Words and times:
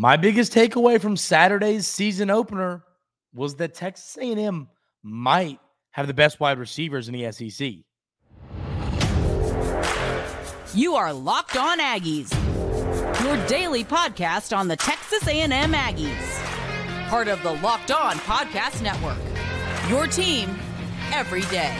My 0.00 0.16
biggest 0.16 0.54
takeaway 0.54 0.98
from 0.98 1.14
Saturday's 1.14 1.86
season 1.86 2.30
opener 2.30 2.82
was 3.34 3.56
that 3.56 3.74
Texas 3.74 4.16
A&M 4.18 4.66
might 5.02 5.60
have 5.90 6.06
the 6.06 6.14
best 6.14 6.40
wide 6.40 6.58
receivers 6.58 7.06
in 7.06 7.12
the 7.12 7.30
SEC. 7.30 7.74
You 10.74 10.94
are 10.94 11.12
Locked 11.12 11.58
On 11.58 11.78
Aggies, 11.80 12.32
your 13.22 13.46
daily 13.46 13.84
podcast 13.84 14.56
on 14.56 14.68
the 14.68 14.76
Texas 14.76 15.28
A&M 15.28 15.50
Aggies, 15.50 17.10
part 17.10 17.28
of 17.28 17.42
the 17.42 17.52
Locked 17.56 17.90
On 17.90 18.14
Podcast 18.20 18.80
Network. 18.80 19.18
Your 19.90 20.06
team 20.06 20.58
every 21.12 21.42
day. 21.42 21.76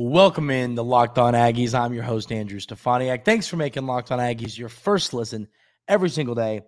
Welcome 0.00 0.50
in 0.50 0.76
the 0.76 0.84
Locked 0.84 1.18
On 1.18 1.34
Aggies. 1.34 1.74
I'm 1.74 1.92
your 1.92 2.04
host, 2.04 2.30
Andrew 2.30 2.60
Stefaniak. 2.60 3.24
Thanks 3.24 3.48
for 3.48 3.56
making 3.56 3.84
Locked 3.84 4.12
On 4.12 4.20
Aggies 4.20 4.56
your 4.56 4.68
first 4.68 5.12
listen 5.12 5.48
every 5.88 6.08
single 6.08 6.36
day. 6.36 6.60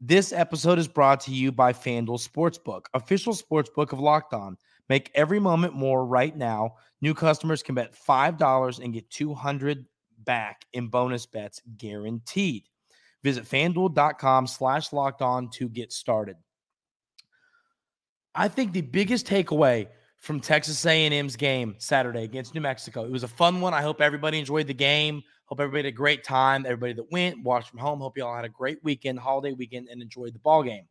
This 0.00 0.32
episode 0.32 0.78
is 0.78 0.86
brought 0.86 1.18
to 1.22 1.32
you 1.32 1.50
by 1.50 1.72
FanDuel 1.72 2.24
Sportsbook, 2.24 2.82
official 2.94 3.32
sportsbook 3.32 3.92
of 3.92 3.98
Locked 3.98 4.32
On. 4.32 4.56
Make 4.88 5.10
every 5.16 5.40
moment 5.40 5.74
more 5.74 6.06
right 6.06 6.36
now. 6.36 6.76
New 7.00 7.14
customers 7.14 7.64
can 7.64 7.74
bet 7.74 7.96
$5 7.96 8.78
and 8.78 8.94
get 8.94 9.10
200 9.10 9.84
back 10.22 10.64
in 10.72 10.86
bonus 10.86 11.26
bets 11.26 11.60
guaranteed. 11.78 12.62
Visit 13.24 13.44
fanduel.com 13.44 14.46
slash 14.46 14.92
locked 14.92 15.20
on 15.20 15.50
to 15.50 15.68
get 15.68 15.92
started. 15.92 16.36
I 18.36 18.46
think 18.46 18.72
the 18.72 18.82
biggest 18.82 19.26
takeaway 19.26 19.88
from 20.18 20.40
Texas 20.40 20.84
A&M's 20.84 21.36
game 21.36 21.76
Saturday 21.78 22.24
against 22.24 22.54
New 22.54 22.60
Mexico. 22.60 23.04
It 23.04 23.10
was 23.10 23.22
a 23.22 23.28
fun 23.28 23.60
one. 23.60 23.72
I 23.72 23.82
hope 23.82 24.00
everybody 24.00 24.38
enjoyed 24.38 24.66
the 24.66 24.74
game. 24.74 25.22
Hope 25.46 25.60
everybody 25.60 25.88
had 25.88 25.94
a 25.94 25.96
great 25.96 26.24
time. 26.24 26.66
Everybody 26.66 26.92
that 26.94 27.10
went, 27.10 27.42
watched 27.42 27.70
from 27.70 27.78
home. 27.78 28.00
Hope 28.00 28.18
you 28.18 28.24
all 28.24 28.34
had 28.34 28.44
a 28.44 28.50
great 28.50 28.78
weekend, 28.82 29.18
holiday 29.18 29.52
weekend, 29.52 29.88
and 29.88 30.02
enjoyed 30.02 30.34
the 30.34 30.40
ball 30.40 30.62
game. 30.62 30.84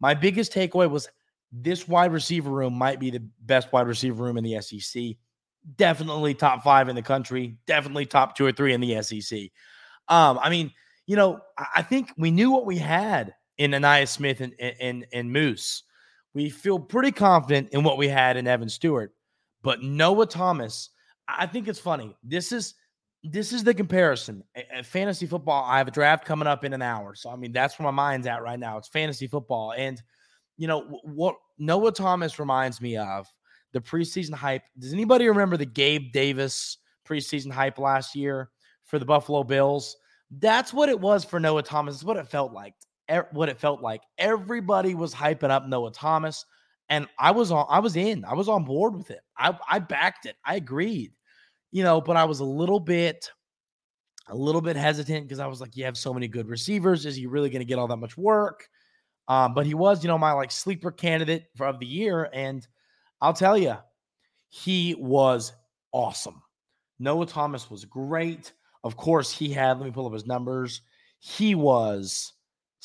My 0.00 0.14
biggest 0.14 0.52
takeaway 0.52 0.90
was 0.90 1.08
this 1.52 1.86
wide 1.86 2.12
receiver 2.12 2.50
room 2.50 2.74
might 2.74 2.98
be 2.98 3.10
the 3.10 3.22
best 3.42 3.72
wide 3.72 3.86
receiver 3.86 4.24
room 4.24 4.36
in 4.36 4.44
the 4.44 4.60
SEC. 4.60 5.16
Definitely 5.76 6.34
top 6.34 6.64
five 6.64 6.88
in 6.88 6.96
the 6.96 7.02
country. 7.02 7.58
Definitely 7.66 8.06
top 8.06 8.36
two 8.36 8.46
or 8.46 8.52
three 8.52 8.72
in 8.72 8.80
the 8.80 9.00
SEC. 9.02 9.50
Um, 10.08 10.38
I 10.42 10.50
mean, 10.50 10.72
you 11.06 11.16
know, 11.16 11.40
I 11.74 11.82
think 11.82 12.12
we 12.16 12.30
knew 12.30 12.50
what 12.50 12.66
we 12.66 12.78
had 12.78 13.34
in 13.58 13.70
Ainias 13.70 14.08
Smith 14.08 14.40
and, 14.40 14.54
and, 14.58 15.06
and 15.12 15.32
Moose 15.32 15.84
we 16.36 16.50
feel 16.50 16.78
pretty 16.78 17.12
confident 17.12 17.70
in 17.70 17.82
what 17.82 17.96
we 17.96 18.08
had 18.08 18.36
in 18.36 18.46
Evan 18.46 18.68
Stewart. 18.68 19.14
But 19.62 19.82
Noah 19.82 20.26
Thomas, 20.26 20.90
I 21.26 21.46
think 21.46 21.66
it's 21.66 21.78
funny. 21.78 22.14
This 22.22 22.52
is 22.52 22.74
this 23.24 23.54
is 23.54 23.64
the 23.64 23.72
comparison. 23.72 24.44
At 24.54 24.84
fantasy 24.84 25.26
football, 25.26 25.64
I 25.64 25.78
have 25.78 25.88
a 25.88 25.90
draft 25.90 26.26
coming 26.26 26.46
up 26.46 26.62
in 26.62 26.74
an 26.74 26.82
hour. 26.82 27.14
So 27.14 27.30
I 27.30 27.36
mean, 27.36 27.52
that's 27.52 27.78
where 27.78 27.90
my 27.90 27.90
mind's 27.90 28.26
at 28.26 28.42
right 28.42 28.60
now. 28.60 28.76
It's 28.76 28.86
fantasy 28.86 29.26
football. 29.26 29.72
And 29.72 30.00
you 30.58 30.66
know 30.66 31.00
what 31.04 31.36
Noah 31.56 31.90
Thomas 31.90 32.38
reminds 32.38 32.82
me 32.82 32.98
of 32.98 33.26
the 33.72 33.80
preseason 33.80 34.34
hype. 34.34 34.62
Does 34.78 34.92
anybody 34.92 35.28
remember 35.28 35.56
the 35.56 35.64
Gabe 35.64 36.12
Davis 36.12 36.76
preseason 37.08 37.50
hype 37.50 37.78
last 37.78 38.14
year 38.14 38.50
for 38.84 38.98
the 38.98 39.06
Buffalo 39.06 39.42
Bills? 39.42 39.96
That's 40.30 40.74
what 40.74 40.90
it 40.90 41.00
was 41.00 41.24
for 41.24 41.40
Noah 41.40 41.62
Thomas. 41.62 41.94
It's 41.94 42.04
what 42.04 42.18
it 42.18 42.28
felt 42.28 42.52
like 42.52 42.74
what 43.32 43.48
it 43.48 43.58
felt 43.58 43.82
like. 43.82 44.02
Everybody 44.18 44.94
was 44.94 45.14
hyping 45.14 45.50
up 45.50 45.66
Noah 45.66 45.92
Thomas, 45.92 46.44
and 46.88 47.06
I 47.18 47.30
was 47.30 47.50
on. 47.50 47.66
I 47.68 47.78
was 47.78 47.96
in. 47.96 48.24
I 48.24 48.34
was 48.34 48.48
on 48.48 48.64
board 48.64 48.96
with 48.96 49.10
it. 49.10 49.20
I 49.36 49.56
I 49.68 49.78
backed 49.78 50.26
it. 50.26 50.36
I 50.44 50.56
agreed, 50.56 51.12
you 51.70 51.82
know. 51.82 52.00
But 52.00 52.16
I 52.16 52.24
was 52.24 52.40
a 52.40 52.44
little 52.44 52.80
bit, 52.80 53.30
a 54.28 54.36
little 54.36 54.60
bit 54.60 54.76
hesitant 54.76 55.26
because 55.26 55.40
I 55.40 55.46
was 55.46 55.60
like, 55.60 55.76
you 55.76 55.84
have 55.84 55.96
so 55.96 56.12
many 56.12 56.28
good 56.28 56.48
receivers. 56.48 57.06
Is 57.06 57.16
he 57.16 57.26
really 57.26 57.50
going 57.50 57.60
to 57.60 57.66
get 57.66 57.78
all 57.78 57.88
that 57.88 57.96
much 57.96 58.16
work? 58.16 58.68
Um, 59.28 59.54
but 59.54 59.66
he 59.66 59.74
was, 59.74 60.04
you 60.04 60.08
know, 60.08 60.18
my 60.18 60.32
like 60.32 60.52
sleeper 60.52 60.90
candidate 60.90 61.46
for, 61.56 61.66
of 61.66 61.80
the 61.80 61.86
year, 61.86 62.30
and 62.32 62.66
I'll 63.20 63.32
tell 63.32 63.58
you, 63.58 63.76
he 64.48 64.94
was 64.94 65.52
awesome. 65.92 66.42
Noah 66.98 67.26
Thomas 67.26 67.70
was 67.70 67.84
great. 67.84 68.52
Of 68.84 68.96
course, 68.96 69.32
he 69.32 69.52
had. 69.52 69.78
Let 69.78 69.86
me 69.86 69.90
pull 69.90 70.06
up 70.06 70.12
his 70.12 70.26
numbers. 70.26 70.82
He 71.18 71.54
was 71.54 72.32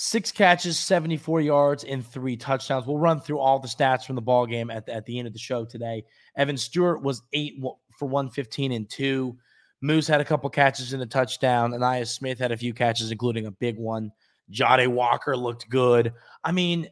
six 0.01 0.31
catches, 0.31 0.79
74 0.79 1.41
yards, 1.41 1.83
and 1.83 2.03
three 2.03 2.35
touchdowns. 2.35 2.87
We'll 2.87 2.97
run 2.97 3.21
through 3.21 3.37
all 3.37 3.59
the 3.59 3.67
stats 3.67 4.03
from 4.03 4.15
the 4.15 4.21
ball 4.21 4.47
game 4.47 4.71
at 4.71 4.87
the, 4.87 4.95
at 4.95 5.05
the 5.05 5.19
end 5.19 5.27
of 5.27 5.33
the 5.33 5.39
show 5.39 5.63
today. 5.63 6.03
Evan 6.35 6.57
Stewart 6.57 7.03
was 7.03 7.21
eight 7.33 7.61
for 7.99 8.07
115 8.07 8.71
and 8.71 8.89
two. 8.89 9.37
Moose 9.81 10.07
had 10.07 10.19
a 10.19 10.25
couple 10.25 10.49
catches 10.49 10.93
in 10.93 11.01
a 11.01 11.05
touchdown. 11.05 11.71
Ainias 11.71 12.07
Smith 12.07 12.39
had 12.39 12.51
a 12.51 12.57
few 12.57 12.73
catches, 12.73 13.11
including 13.11 13.45
a 13.45 13.51
big 13.51 13.77
one. 13.77 14.11
Jahdae 14.51 14.87
Walker 14.87 15.37
looked 15.37 15.69
good. 15.69 16.13
I 16.43 16.51
mean, 16.51 16.89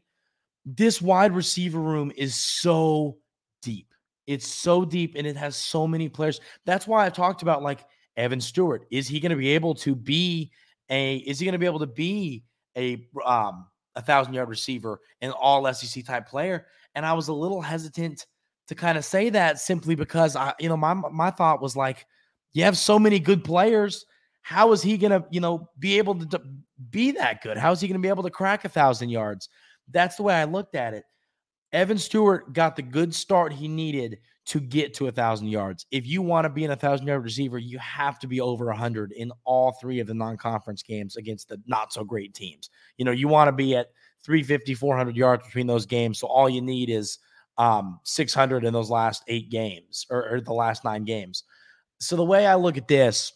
this 0.64 1.02
wide 1.02 1.34
receiver 1.34 1.80
room 1.80 2.12
is 2.16 2.36
so 2.36 3.18
deep. 3.64 3.92
It's 4.28 4.48
so 4.48 4.86
deep 4.86 5.16
and 5.18 5.26
it 5.26 5.36
has 5.36 5.56
so 5.56 5.88
many 5.88 6.10
players. 6.10 6.42
That's 6.64 6.86
why 6.86 7.08
I 7.08 7.10
talked 7.10 7.42
about 7.42 7.64
like 7.64 7.84
Evan 8.18 8.40
Stewart. 8.40 8.86
Is 8.92 9.08
he 9.08 9.20
going 9.20 9.32
to 9.32 9.36
be 9.36 9.50
able 9.50 9.74
to 9.76 9.96
be 9.96 10.52
a 10.92 11.18
is 11.18 11.40
he 11.40 11.46
going 11.46 11.54
to 11.54 11.60
be 11.60 11.66
able 11.66 11.80
to 11.80 11.88
be 11.88 12.44
a 12.78 13.08
um 13.26 13.68
a 13.96 14.02
thousand 14.02 14.34
yard 14.34 14.50
receiver, 14.50 15.00
and 15.22 15.32
all 15.34 15.72
SEC 15.74 16.06
type 16.06 16.28
player. 16.28 16.68
And 16.96 17.06
I 17.06 17.14
was 17.14 17.28
a 17.28 17.34
little 17.34 17.62
hesitant 17.62 18.26
to 18.68 18.76
kind 18.76 18.98
of 18.98 19.06
say 19.06 19.30
that 19.32 19.60
simply 19.60 19.96
because 19.96 20.36
I, 20.36 20.54
you 20.60 20.70
know, 20.70 20.78
my 20.78 20.94
my 20.94 21.32
thought 21.32 21.62
was 21.62 21.76
like, 21.76 22.06
you 22.54 22.64
have 22.64 22.78
so 22.78 23.00
many 23.00 23.20
good 23.20 23.44
players. 23.44 24.06
How 24.42 24.72
is 24.72 24.82
he 24.82 24.98
gonna, 24.98 25.26
you 25.30 25.42
know, 25.42 25.70
be 25.80 25.98
able 25.98 26.16
to, 26.16 26.26
to 26.28 26.42
be 26.90 27.12
that 27.12 27.42
good? 27.42 27.58
How 27.58 27.72
is 27.72 27.82
he 27.82 27.88
gonna 27.88 28.00
be 28.00 28.08
able 28.08 28.24
to 28.24 28.30
crack 28.30 28.66
a 28.66 28.70
thousand 28.70 29.10
yards? 29.10 29.50
That's 29.92 30.16
the 30.16 30.24
way 30.24 30.36
I 30.36 30.46
looked 30.46 30.76
at 30.76 30.94
it. 30.94 31.04
Evan 31.72 31.98
Stewart 31.98 32.54
got 32.54 32.76
the 32.76 32.82
good 32.82 33.14
start 33.14 33.54
he 33.54 33.68
needed 33.68 34.20
to 34.50 34.60
get 34.60 34.96
to 34.96 35.06
a 35.08 35.12
thousand 35.12 35.48
yards. 35.48 35.86
If 35.92 36.08
you 36.08 36.24
want 36.24 36.46
to 36.46 36.50
be 36.50 36.64
in 36.64 36.72
a 36.72 36.76
thousand 36.76 37.06
yard 37.06 37.24
receiver, 37.24 37.60
you 37.60 37.78
have 37.78 38.18
to 38.18 38.28
be 38.28 38.42
over 38.42 38.70
a 38.70 38.76
hundred 38.76 39.12
in 39.12 39.32
all 39.44 39.74
three 39.74 40.00
of 40.00 40.08
the 40.08 40.16
non-conference 40.16 40.82
games 40.82 41.18
against 41.18 41.50
the 41.50 41.62
not 41.68 41.94
so 41.94 42.04
great 42.04 42.34
teams. 42.34 42.72
You 42.98 43.06
know, 43.06 43.12
you 43.12 43.28
want 43.28 43.48
to 43.48 43.52
be 43.52 43.76
at 43.76 43.92
350, 44.24 44.74
400 44.74 45.16
yards 45.16 45.46
between 45.46 45.68
those 45.68 45.86
games. 45.86 46.18
So 46.18 46.26
all 46.26 46.50
you 46.50 46.62
need 46.62 46.90
is 46.90 47.20
um, 47.60 48.00
600 48.06 48.66
in 48.66 48.74
those 48.74 48.90
last 48.90 49.24
eight 49.28 49.52
games 49.52 50.08
or, 50.10 50.28
or 50.28 50.42
the 50.42 50.54
last 50.54 50.84
nine 50.84 51.04
games. 51.04 51.44
So 52.00 52.16
the 52.16 52.26
way 52.26 52.48
I 52.48 52.56
look 52.56 52.76
at 52.76 52.88
this, 52.88 53.34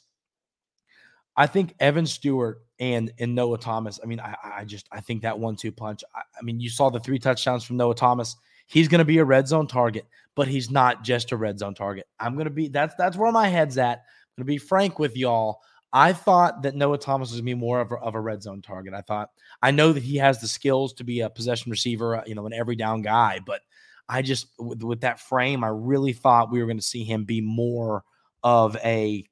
I 1.37 1.45
think 1.45 1.75
Evan 1.79 2.07
Stewart 2.07 2.63
and 2.79 3.13
and 3.19 3.35
Noah 3.35 3.59
Thomas. 3.59 3.99
I 4.01 4.07
mean, 4.07 4.19
I, 4.19 4.35
I 4.43 4.65
just 4.65 4.87
I 4.91 4.99
think 4.99 5.21
that 5.21 5.37
one-two 5.37 5.71
punch. 5.71 6.03
I, 6.15 6.21
I 6.21 6.41
mean, 6.41 6.59
you 6.59 6.69
saw 6.69 6.89
the 6.89 6.99
three 6.99 7.19
touchdowns 7.19 7.63
from 7.63 7.77
Noah 7.77 7.95
Thomas. 7.95 8.35
He's 8.65 8.87
going 8.87 8.99
to 8.99 9.05
be 9.05 9.17
a 9.17 9.25
red 9.25 9.47
zone 9.47 9.67
target, 9.67 10.05
but 10.35 10.47
he's 10.47 10.71
not 10.71 11.03
just 11.03 11.31
a 11.31 11.37
red 11.37 11.59
zone 11.59 11.75
target. 11.75 12.07
I'm 12.19 12.33
going 12.35 12.45
to 12.45 12.51
be 12.51 12.67
that's 12.67 12.95
that's 12.95 13.17
where 13.17 13.31
my 13.31 13.47
head's 13.47 13.77
at. 13.77 13.99
I'm 13.99 14.43
going 14.43 14.45
to 14.47 14.53
be 14.53 14.57
frank 14.57 14.99
with 14.99 15.15
y'all. 15.17 15.59
I 15.95 16.13
thought 16.13 16.63
that 16.63 16.75
Noah 16.75 16.97
Thomas 16.97 17.29
was 17.29 17.39
going 17.39 17.45
to 17.45 17.55
be 17.55 17.59
more 17.59 17.79
of 17.79 17.91
a, 17.91 17.95
of 17.95 18.15
a 18.15 18.19
red 18.19 18.41
zone 18.41 18.63
target. 18.63 18.95
I 18.95 19.01
thought 19.01 19.29
I 19.61 19.71
know 19.71 19.93
that 19.93 20.01
he 20.01 20.17
has 20.17 20.41
the 20.41 20.47
skills 20.47 20.93
to 20.93 21.03
be 21.03 21.21
a 21.21 21.29
possession 21.29 21.69
receiver, 21.69 22.17
uh, 22.17 22.23
you 22.25 22.33
know, 22.33 22.47
an 22.47 22.53
every 22.53 22.75
down 22.75 23.03
guy, 23.03 23.39
but 23.45 23.61
I 24.09 24.21
just 24.21 24.47
with, 24.57 24.81
with 24.83 25.01
that 25.01 25.19
frame, 25.19 25.63
I 25.63 25.67
really 25.67 26.13
thought 26.13 26.51
we 26.51 26.59
were 26.59 26.65
going 26.65 26.77
to 26.77 26.83
see 26.83 27.03
him 27.03 27.25
be 27.25 27.41
more 27.41 28.03
of 28.43 28.75
a 28.77 29.23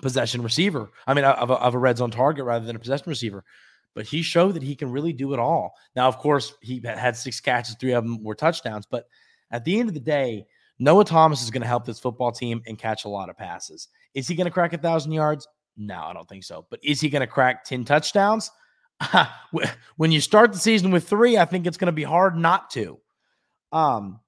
possession 0.00 0.42
receiver. 0.42 0.90
I 1.06 1.14
mean, 1.14 1.24
of 1.24 1.50
a, 1.50 1.54
of 1.54 1.74
a 1.74 1.78
red 1.78 1.98
zone 1.98 2.10
target 2.10 2.44
rather 2.44 2.64
than 2.64 2.76
a 2.76 2.80
possession 2.80 3.10
receiver 3.10 3.44
but 3.94 4.06
he 4.06 4.22
showed 4.22 4.54
that 4.54 4.62
he 4.62 4.76
can 4.76 4.90
really 4.90 5.12
do 5.12 5.32
it 5.32 5.38
all. 5.38 5.74
Now, 5.96 6.08
of 6.08 6.18
course, 6.18 6.54
he 6.60 6.80
had 6.84 7.16
six 7.16 7.40
catches, 7.40 7.76
three 7.76 7.92
of 7.92 8.04
them 8.04 8.22
were 8.22 8.34
touchdowns, 8.34 8.86
but 8.86 9.06
at 9.50 9.64
the 9.64 9.78
end 9.78 9.88
of 9.88 9.94
the 9.94 10.00
day, 10.00 10.46
Noah 10.78 11.04
Thomas 11.04 11.42
is 11.42 11.50
going 11.50 11.62
to 11.62 11.68
help 11.68 11.84
this 11.84 11.98
football 11.98 12.30
team 12.30 12.62
and 12.66 12.78
catch 12.78 13.04
a 13.04 13.08
lot 13.08 13.28
of 13.28 13.36
passes. 13.36 13.88
Is 14.14 14.28
he 14.28 14.34
going 14.34 14.44
to 14.44 14.50
crack 14.50 14.72
a 14.72 14.78
thousand 14.78 15.12
yards? 15.12 15.48
No, 15.76 16.00
I 16.00 16.12
don't 16.12 16.28
think 16.28 16.44
so. 16.44 16.66
But 16.70 16.80
is 16.82 17.00
he 17.00 17.08
going 17.08 17.20
to 17.20 17.26
crack 17.26 17.64
10 17.64 17.84
touchdowns? 17.84 18.50
when 19.96 20.12
you 20.12 20.20
start 20.20 20.52
the 20.52 20.58
season 20.58 20.90
with 20.90 21.08
three, 21.08 21.38
I 21.38 21.44
think 21.44 21.66
it's 21.66 21.76
going 21.76 21.86
to 21.86 21.92
be 21.92 22.04
hard 22.04 22.36
not 22.36 22.70
to. 22.70 22.98
Um, 23.72 24.20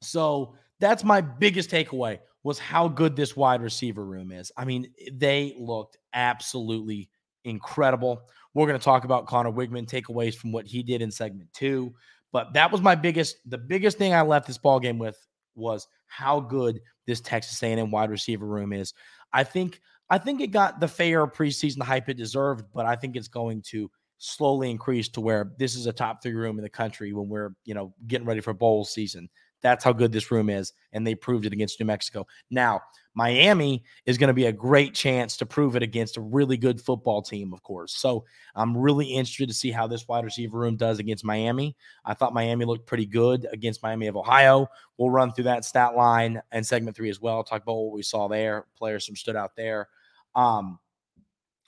so 0.00 0.54
that's 0.80 1.04
my 1.04 1.20
biggest 1.20 1.70
takeaway 1.70 2.18
was 2.44 2.58
how 2.58 2.88
good 2.88 3.16
this 3.16 3.36
wide 3.36 3.60
receiver 3.60 4.04
room 4.04 4.30
is. 4.30 4.52
I 4.56 4.64
mean, 4.64 4.92
they 5.12 5.54
looked 5.58 5.96
absolutely 6.14 7.10
incredible. 7.44 8.22
We're 8.54 8.66
going 8.66 8.78
to 8.78 8.84
talk 8.84 9.04
about 9.04 9.26
Conner 9.26 9.52
Weigman 9.52 9.86
takeaways 9.86 10.34
from 10.34 10.52
what 10.52 10.66
he 10.66 10.82
did 10.82 11.02
in 11.02 11.10
segment 11.10 11.52
two. 11.52 11.94
But 12.32 12.52
that 12.54 12.70
was 12.70 12.80
my 12.80 12.94
biggest, 12.94 13.36
the 13.46 13.58
biggest 13.58 13.98
thing 13.98 14.12
I 14.12 14.22
left 14.22 14.46
this 14.46 14.58
ball 14.58 14.80
game 14.80 14.98
with 14.98 15.16
was 15.54 15.86
how 16.06 16.40
good 16.40 16.80
this 17.06 17.20
Texas 17.20 17.62
A&M 17.62 17.90
wide 17.90 18.10
receiver 18.10 18.46
room 18.46 18.72
is. 18.72 18.92
I 19.32 19.44
think, 19.44 19.80
I 20.10 20.18
think 20.18 20.40
it 20.40 20.48
got 20.48 20.80
the 20.80 20.88
fair 20.88 21.26
preseason 21.26 21.82
hype 21.82 22.08
it 22.08 22.16
deserved, 22.16 22.66
but 22.74 22.86
I 22.86 22.96
think 22.96 23.16
it's 23.16 23.28
going 23.28 23.62
to 23.68 23.90
slowly 24.18 24.70
increase 24.70 25.08
to 25.10 25.20
where 25.20 25.52
this 25.58 25.74
is 25.74 25.86
a 25.86 25.92
top 25.92 26.22
three 26.22 26.34
room 26.34 26.58
in 26.58 26.62
the 26.62 26.68
country 26.70 27.12
when 27.12 27.28
we're, 27.28 27.50
you 27.64 27.74
know, 27.74 27.94
getting 28.06 28.26
ready 28.26 28.40
for 28.40 28.52
bowl 28.52 28.84
season. 28.84 29.28
That's 29.62 29.84
how 29.84 29.92
good 29.92 30.12
this 30.12 30.30
room 30.30 30.50
is. 30.50 30.72
And 30.92 31.06
they 31.06 31.14
proved 31.14 31.46
it 31.46 31.52
against 31.52 31.80
New 31.80 31.86
Mexico. 31.86 32.26
Now, 32.50 32.82
Miami 33.18 33.82
is 34.06 34.16
going 34.16 34.28
to 34.28 34.34
be 34.34 34.46
a 34.46 34.52
great 34.52 34.94
chance 34.94 35.36
to 35.38 35.44
prove 35.44 35.74
it 35.74 35.82
against 35.82 36.16
a 36.16 36.20
really 36.20 36.56
good 36.56 36.80
football 36.80 37.20
team, 37.20 37.52
of 37.52 37.64
course. 37.64 37.96
So 37.96 38.24
I'm 38.54 38.76
really 38.76 39.06
interested 39.06 39.48
to 39.48 39.54
see 39.54 39.72
how 39.72 39.88
this 39.88 40.06
wide 40.06 40.24
receiver 40.24 40.56
room 40.56 40.76
does 40.76 41.00
against 41.00 41.24
Miami. 41.24 41.76
I 42.04 42.14
thought 42.14 42.32
Miami 42.32 42.64
looked 42.64 42.86
pretty 42.86 43.06
good 43.06 43.48
against 43.52 43.82
Miami 43.82 44.06
of 44.06 44.16
Ohio. 44.16 44.68
We'll 44.98 45.10
run 45.10 45.32
through 45.32 45.44
that 45.44 45.64
stat 45.64 45.96
line 45.96 46.40
and 46.52 46.64
segment 46.64 46.96
three 46.96 47.10
as 47.10 47.20
well. 47.20 47.42
Talk 47.42 47.62
about 47.62 47.74
what 47.74 47.92
we 47.92 48.02
saw 48.02 48.28
there, 48.28 48.66
players 48.76 49.06
some 49.06 49.16
stood 49.16 49.34
out 49.34 49.56
there. 49.56 49.88
Um, 50.36 50.78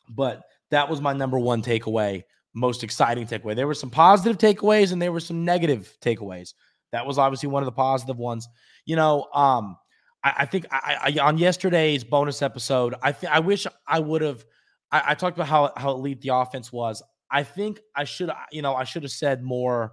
but 0.08 0.42
that 0.70 0.88
was 0.88 1.00
my 1.00 1.12
number 1.12 1.38
one 1.38 1.62
takeaway, 1.62 2.22
most 2.54 2.84
exciting 2.84 3.26
takeaway. 3.26 3.56
There 3.56 3.66
were 3.66 3.74
some 3.74 3.90
positive 3.90 4.38
takeaways 4.38 4.92
and 4.92 5.02
there 5.02 5.10
were 5.10 5.18
some 5.18 5.44
negative 5.44 5.96
takeaways. 6.00 6.54
That 6.92 7.06
was 7.06 7.18
obviously 7.18 7.48
one 7.48 7.62
of 7.62 7.66
the 7.66 7.72
positive 7.72 8.18
ones. 8.18 8.48
You 8.84 8.96
know, 8.96 9.28
um, 9.32 9.76
I, 10.24 10.34
I 10.38 10.46
think 10.46 10.66
I, 10.70 11.14
I, 11.16 11.20
on 11.20 11.38
yesterday's 11.38 12.04
bonus 12.04 12.42
episode, 12.42 12.94
I 13.02 13.12
th- 13.12 13.32
I 13.32 13.40
wish 13.40 13.66
I 13.86 14.00
would 14.00 14.22
have. 14.22 14.44
I, 14.90 15.02
I 15.08 15.14
talked 15.14 15.36
about 15.36 15.48
how 15.48 15.72
how 15.76 15.92
elite 15.92 16.20
the 16.20 16.34
offense 16.34 16.72
was. 16.72 17.02
I 17.30 17.44
think 17.44 17.80
I 17.94 18.04
should, 18.04 18.30
you 18.50 18.62
know, 18.62 18.74
I 18.74 18.84
should 18.84 19.02
have 19.04 19.12
said 19.12 19.42
more. 19.42 19.92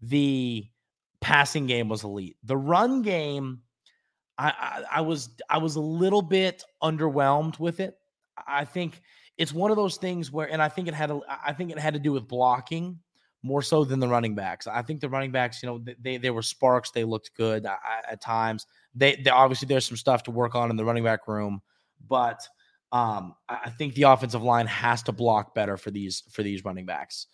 The 0.00 0.66
passing 1.20 1.66
game 1.66 1.88
was 1.88 2.02
elite. 2.02 2.36
The 2.42 2.56
run 2.56 3.02
game, 3.02 3.60
I, 4.36 4.48
I, 4.48 4.84
I 4.98 5.00
was 5.02 5.30
I 5.48 5.58
was 5.58 5.76
a 5.76 5.80
little 5.80 6.22
bit 6.22 6.64
underwhelmed 6.82 7.58
with 7.60 7.78
it. 7.78 7.94
I 8.46 8.64
think 8.64 9.00
it's 9.38 9.52
one 9.52 9.70
of 9.70 9.76
those 9.76 9.96
things 9.96 10.32
where, 10.32 10.50
and 10.50 10.60
I 10.60 10.68
think 10.68 10.88
it 10.88 10.94
had 10.94 11.10
a, 11.10 11.20
I 11.44 11.52
think 11.52 11.70
it 11.70 11.78
had 11.78 11.94
to 11.94 12.00
do 12.00 12.12
with 12.12 12.26
blocking 12.26 12.98
more 13.42 13.62
so 13.62 13.84
than 13.84 13.98
the 13.98 14.08
running 14.08 14.34
backs. 14.34 14.66
I 14.66 14.82
think 14.82 15.00
the 15.00 15.08
running 15.08 15.32
backs, 15.32 15.62
you 15.62 15.68
know, 15.68 15.84
they 16.00 16.16
they 16.16 16.30
were 16.30 16.42
sparks. 16.42 16.90
They 16.90 17.04
looked 17.04 17.34
good 17.36 17.66
at 17.66 18.20
times. 18.20 18.66
They, 18.94 19.16
they 19.16 19.30
obviously 19.30 19.66
there's 19.66 19.86
some 19.86 19.96
stuff 19.96 20.22
to 20.24 20.30
work 20.30 20.54
on 20.54 20.70
in 20.70 20.76
the 20.76 20.84
running 20.84 21.04
back 21.04 21.26
room, 21.26 21.60
but 22.08 22.46
um, 22.92 23.34
I 23.48 23.70
think 23.70 23.94
the 23.94 24.02
offensive 24.02 24.42
line 24.42 24.66
has 24.66 25.02
to 25.04 25.12
block 25.12 25.54
better 25.54 25.76
for 25.76 25.90
these 25.90 26.22
for 26.30 26.42
these 26.42 26.64
running 26.64 26.86
backs. 26.86 27.26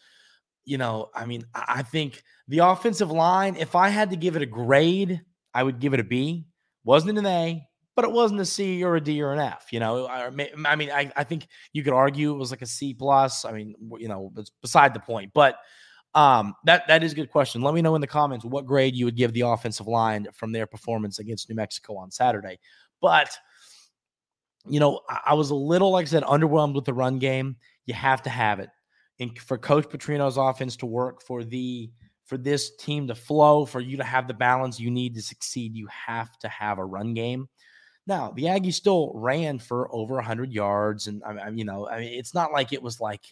You 0.65 0.79
know, 0.79 1.09
I 1.15 1.27
mean, 1.27 1.45
I 1.55 1.83
think 1.83 2.23
the 2.47 2.59
offensive 2.59 3.11
line. 3.11 3.57
If 3.57 3.75
I 3.75 3.89
had 3.89 4.11
to 4.11 4.17
give 4.17 4.37
it 4.37 4.43
a 4.43 4.47
grade, 4.47 5.21
I 5.53 5.63
would 5.63 5.81
give 5.81 5.95
it 5.95 6.01
a 6.01 6.05
B. 6.05 6.47
Wasn't 6.85 7.19
an 7.19 7.27
A, 7.27 7.67
but 7.97 8.05
it 8.05 8.13
wasn't 8.13 8.41
a 8.41 8.45
C 8.45 8.85
or 8.85 8.97
a 8.97 9.01
D 9.01 9.21
or 9.21 9.33
an 9.33 9.41
F. 9.41 9.67
You 9.73 9.81
know, 9.81 10.07
I, 10.07 10.27
I 10.27 10.77
mean, 10.77 10.91
I, 10.91 11.11
I 11.17 11.25
think 11.25 11.49
you 11.73 11.83
could 11.83 11.93
argue 11.93 12.33
it 12.33 12.39
was 12.39 12.51
like 12.51 12.63
a 12.63 12.67
C 12.67 12.95
plus. 12.95 13.45
I 13.45 13.53
mean, 13.53 13.75
you 13.99 14.09
know, 14.09 14.33
it's 14.37 14.53
beside 14.63 14.95
the 14.95 15.01
point, 15.01 15.33
but 15.35 15.57
um, 16.19 16.57
that 16.65 16.83
that 16.89 17.05
is 17.05 17.13
a 17.13 17.15
good 17.15 17.31
question. 17.31 17.63
Let 17.63 17.75
me 17.75 17.81
know 17.81 17.95
in 17.95 18.01
the 18.01 18.09
comments 18.09 18.45
what 18.45 18.67
grade 18.67 18.97
you 18.97 19.05
would 19.05 19.15
give 19.15 19.33
the 19.33 19.43
offensive 19.43 19.87
line 19.87 20.27
from 20.35 20.51
their 20.51 20.67
performance 20.67 21.21
against 21.21 21.49
New 21.49 21.55
Mexico 21.55 21.97
on 21.97 22.11
Saturday. 22.11 22.59
But 23.01 23.31
you 24.67 24.81
know, 24.81 25.01
I, 25.09 25.21
I 25.27 25.35
was 25.35 25.51
a 25.51 25.55
little, 25.55 25.93
like 25.93 26.07
I 26.07 26.09
said, 26.09 26.25
underwhelmed 26.25 26.75
with 26.75 26.87
the 26.87 26.93
run 26.93 27.21
game. 27.21 27.55
You 27.87 27.95
have 27.95 28.21
to 28.23 28.31
have 28.31 28.59
it, 28.59 28.69
and 29.21 29.39
for 29.39 29.57
Coach 29.59 29.89
Petrino's 29.89 30.39
offense 30.39 30.75
to 30.79 30.87
work, 30.87 31.23
for 31.23 31.45
the 31.45 31.89
for 32.25 32.37
this 32.37 32.75
team 32.75 33.07
to 33.07 33.15
flow, 33.15 33.65
for 33.65 33.79
you 33.79 33.97
to 33.97 34.05
have 34.05 34.27
the 34.27 34.35
balance 34.35 34.81
you 34.81 34.91
need 34.91 35.15
to 35.15 35.23
succeed, 35.23 35.77
you 35.77 35.87
have 35.87 36.37
to 36.41 36.49
have 36.49 36.79
a 36.79 36.85
run 36.85 37.15
game. 37.15 37.49
Now, 38.09 38.33
the 38.33 38.45
Aggies 38.45 38.75
still 38.75 39.13
ran 39.15 39.61
for 39.61 39.95
over 39.95 40.17
100 40.17 40.53
yards, 40.53 41.07
and 41.07 41.23
I 41.23 41.49
mean, 41.49 41.59
you 41.59 41.65
know, 41.65 41.89
I 41.89 42.01
mean, 42.01 42.19
it's 42.19 42.35
not 42.35 42.51
like 42.51 42.73
it 42.73 42.83
was 42.83 43.01
like 43.01 43.23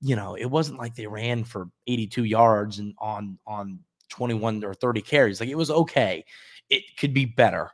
you 0.00 0.16
know, 0.16 0.34
it 0.34 0.46
wasn't 0.46 0.78
like 0.78 0.94
they 0.94 1.06
ran 1.06 1.44
for 1.44 1.68
82 1.86 2.24
yards 2.24 2.78
and 2.78 2.94
on 2.98 3.38
on 3.46 3.80
21 4.08 4.64
or 4.64 4.74
30 4.74 5.02
carries. 5.02 5.40
Like 5.40 5.48
it 5.48 5.56
was 5.56 5.70
okay. 5.70 6.24
It 6.68 6.82
could 6.98 7.14
be 7.14 7.24
better. 7.24 7.70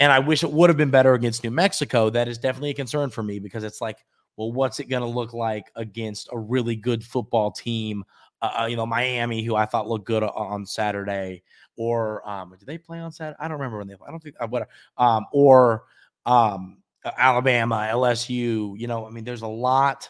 And 0.00 0.12
I 0.12 0.18
wish 0.20 0.44
it 0.44 0.52
would 0.52 0.70
have 0.70 0.76
been 0.76 0.90
better 0.90 1.14
against 1.14 1.42
New 1.42 1.50
Mexico. 1.50 2.10
That 2.10 2.28
is 2.28 2.38
definitely 2.38 2.70
a 2.70 2.74
concern 2.74 3.10
for 3.10 3.22
me 3.22 3.38
because 3.38 3.64
it's 3.64 3.80
like, 3.80 3.98
well, 4.36 4.52
what's 4.52 4.78
it 4.78 4.88
going 4.88 5.02
to 5.02 5.08
look 5.08 5.32
like 5.32 5.64
against 5.74 6.28
a 6.32 6.38
really 6.38 6.76
good 6.76 7.02
football 7.02 7.50
team? 7.50 8.04
Uh, 8.40 8.60
uh, 8.60 8.66
you 8.66 8.76
know, 8.76 8.86
Miami, 8.86 9.42
who 9.42 9.56
I 9.56 9.66
thought 9.66 9.88
looked 9.88 10.06
good 10.06 10.22
on 10.22 10.64
Saturday, 10.64 11.42
or 11.76 12.28
um, 12.28 12.54
did 12.56 12.66
they 12.66 12.78
play 12.78 13.00
on 13.00 13.10
Saturday? 13.10 13.36
I 13.40 13.48
don't 13.48 13.58
remember 13.58 13.78
when 13.78 13.88
they. 13.88 13.96
I 14.06 14.10
don't 14.10 14.22
think. 14.22 14.36
Uh, 14.38 14.46
what? 14.46 14.68
Um, 14.96 15.26
or 15.32 15.84
um, 16.24 16.78
Alabama, 17.16 17.88
LSU. 17.90 18.78
You 18.78 18.86
know, 18.86 19.04
I 19.04 19.10
mean, 19.10 19.24
there's 19.24 19.42
a 19.42 19.48
lot 19.48 20.08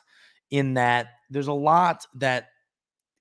in 0.50 0.74
that 0.74 1.06
there's 1.30 1.48
a 1.48 1.52
lot 1.52 2.06
that 2.14 2.48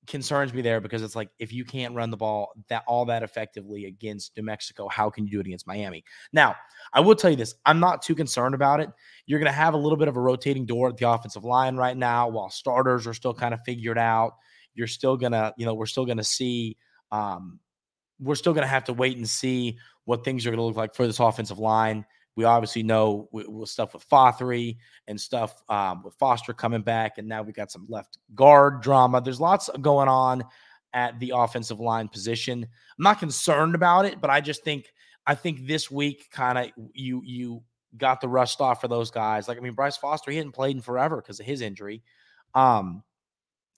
concerns 0.07 0.53
me 0.53 0.61
there 0.61 0.79
because 0.79 1.03
it's 1.03 1.15
like 1.15 1.29
if 1.37 1.51
you 1.51 1.65
can't 1.65 1.93
run 1.93 2.09
the 2.09 2.17
ball 2.17 2.53
that 2.69 2.83
all 2.87 3.05
that 3.05 3.23
effectively 3.23 3.85
against 3.85 4.35
New 4.37 4.43
Mexico, 4.43 4.87
how 4.87 5.09
can 5.09 5.25
you 5.25 5.31
do 5.31 5.39
it 5.39 5.47
against 5.47 5.67
Miami? 5.67 6.03
Now, 6.31 6.55
I 6.93 7.01
will 7.01 7.15
tell 7.15 7.29
you 7.29 7.35
this: 7.35 7.53
I'm 7.65 7.79
not 7.79 8.01
too 8.01 8.15
concerned 8.15 8.55
about 8.55 8.79
it. 8.79 8.89
You're 9.25 9.39
going 9.39 9.51
to 9.51 9.57
have 9.57 9.73
a 9.73 9.77
little 9.77 9.97
bit 9.97 10.07
of 10.07 10.15
a 10.15 10.21
rotating 10.21 10.65
door 10.65 10.89
at 10.89 10.97
the 10.97 11.09
offensive 11.09 11.43
line 11.43 11.75
right 11.75 11.97
now, 11.97 12.29
while 12.29 12.49
starters 12.49 13.05
are 13.05 13.13
still 13.13 13.33
kind 13.33 13.53
of 13.53 13.59
figured 13.65 13.97
out. 13.97 14.33
You're 14.73 14.87
still 14.87 15.17
gonna, 15.17 15.53
you 15.57 15.65
know, 15.65 15.73
we're 15.73 15.85
still 15.85 16.05
going 16.05 16.17
to 16.17 16.23
see. 16.23 16.77
Um, 17.11 17.59
we're 18.19 18.35
still 18.35 18.53
going 18.53 18.63
to 18.63 18.67
have 18.67 18.85
to 18.85 18.93
wait 18.93 19.17
and 19.17 19.29
see 19.29 19.77
what 20.05 20.23
things 20.23 20.45
are 20.45 20.49
going 20.49 20.57
to 20.57 20.63
look 20.63 20.75
like 20.75 20.95
for 20.95 21.05
this 21.05 21.19
offensive 21.19 21.59
line. 21.59 22.03
We 22.37 22.45
obviously 22.45 22.83
know 22.83 23.27
with, 23.31 23.67
stuff 23.67 23.93
with 23.93 24.07
Fothery 24.07 24.77
and 25.07 25.19
stuff 25.19 25.61
um, 25.69 26.03
with 26.03 26.13
Foster 26.13 26.53
coming 26.53 26.83
back, 26.83 27.17
and 27.17 27.27
now 27.27 27.41
we 27.41 27.51
got 27.51 27.71
some 27.71 27.85
left 27.89 28.19
guard 28.35 28.81
drama. 28.81 29.19
There's 29.19 29.41
lots 29.41 29.69
going 29.81 30.07
on 30.07 30.45
at 30.93 31.19
the 31.19 31.33
offensive 31.35 31.79
line 31.79 32.07
position. 32.07 32.63
I'm 32.63 33.03
not 33.03 33.19
concerned 33.19 33.73
about 33.73 34.05
it, 34.05 34.21
but 34.21 34.29
I 34.29 34.39
just 34.39 34.63
think 34.63 34.93
I 35.25 35.33
think 35.33 35.65
this 35.65 35.89
week 35.89 36.29
kind 36.31 36.59
of 36.59 36.67
you 36.93 37.21
you 37.25 37.63
got 37.97 38.21
the 38.21 38.29
rust 38.29 38.61
off 38.61 38.81
for 38.81 38.87
those 38.87 39.09
guys. 39.09 39.47
Like 39.47 39.57
I 39.57 39.61
mean, 39.61 39.73
Bryce 39.73 39.97
Foster 39.97 40.29
he 40.29 40.37
hadn't 40.37 40.53
played 40.53 40.75
in 40.75 40.81
forever 40.81 41.17
because 41.17 41.39
of 41.39 41.45
his 41.47 41.61
injury. 41.61 42.03
Um, 42.53 43.03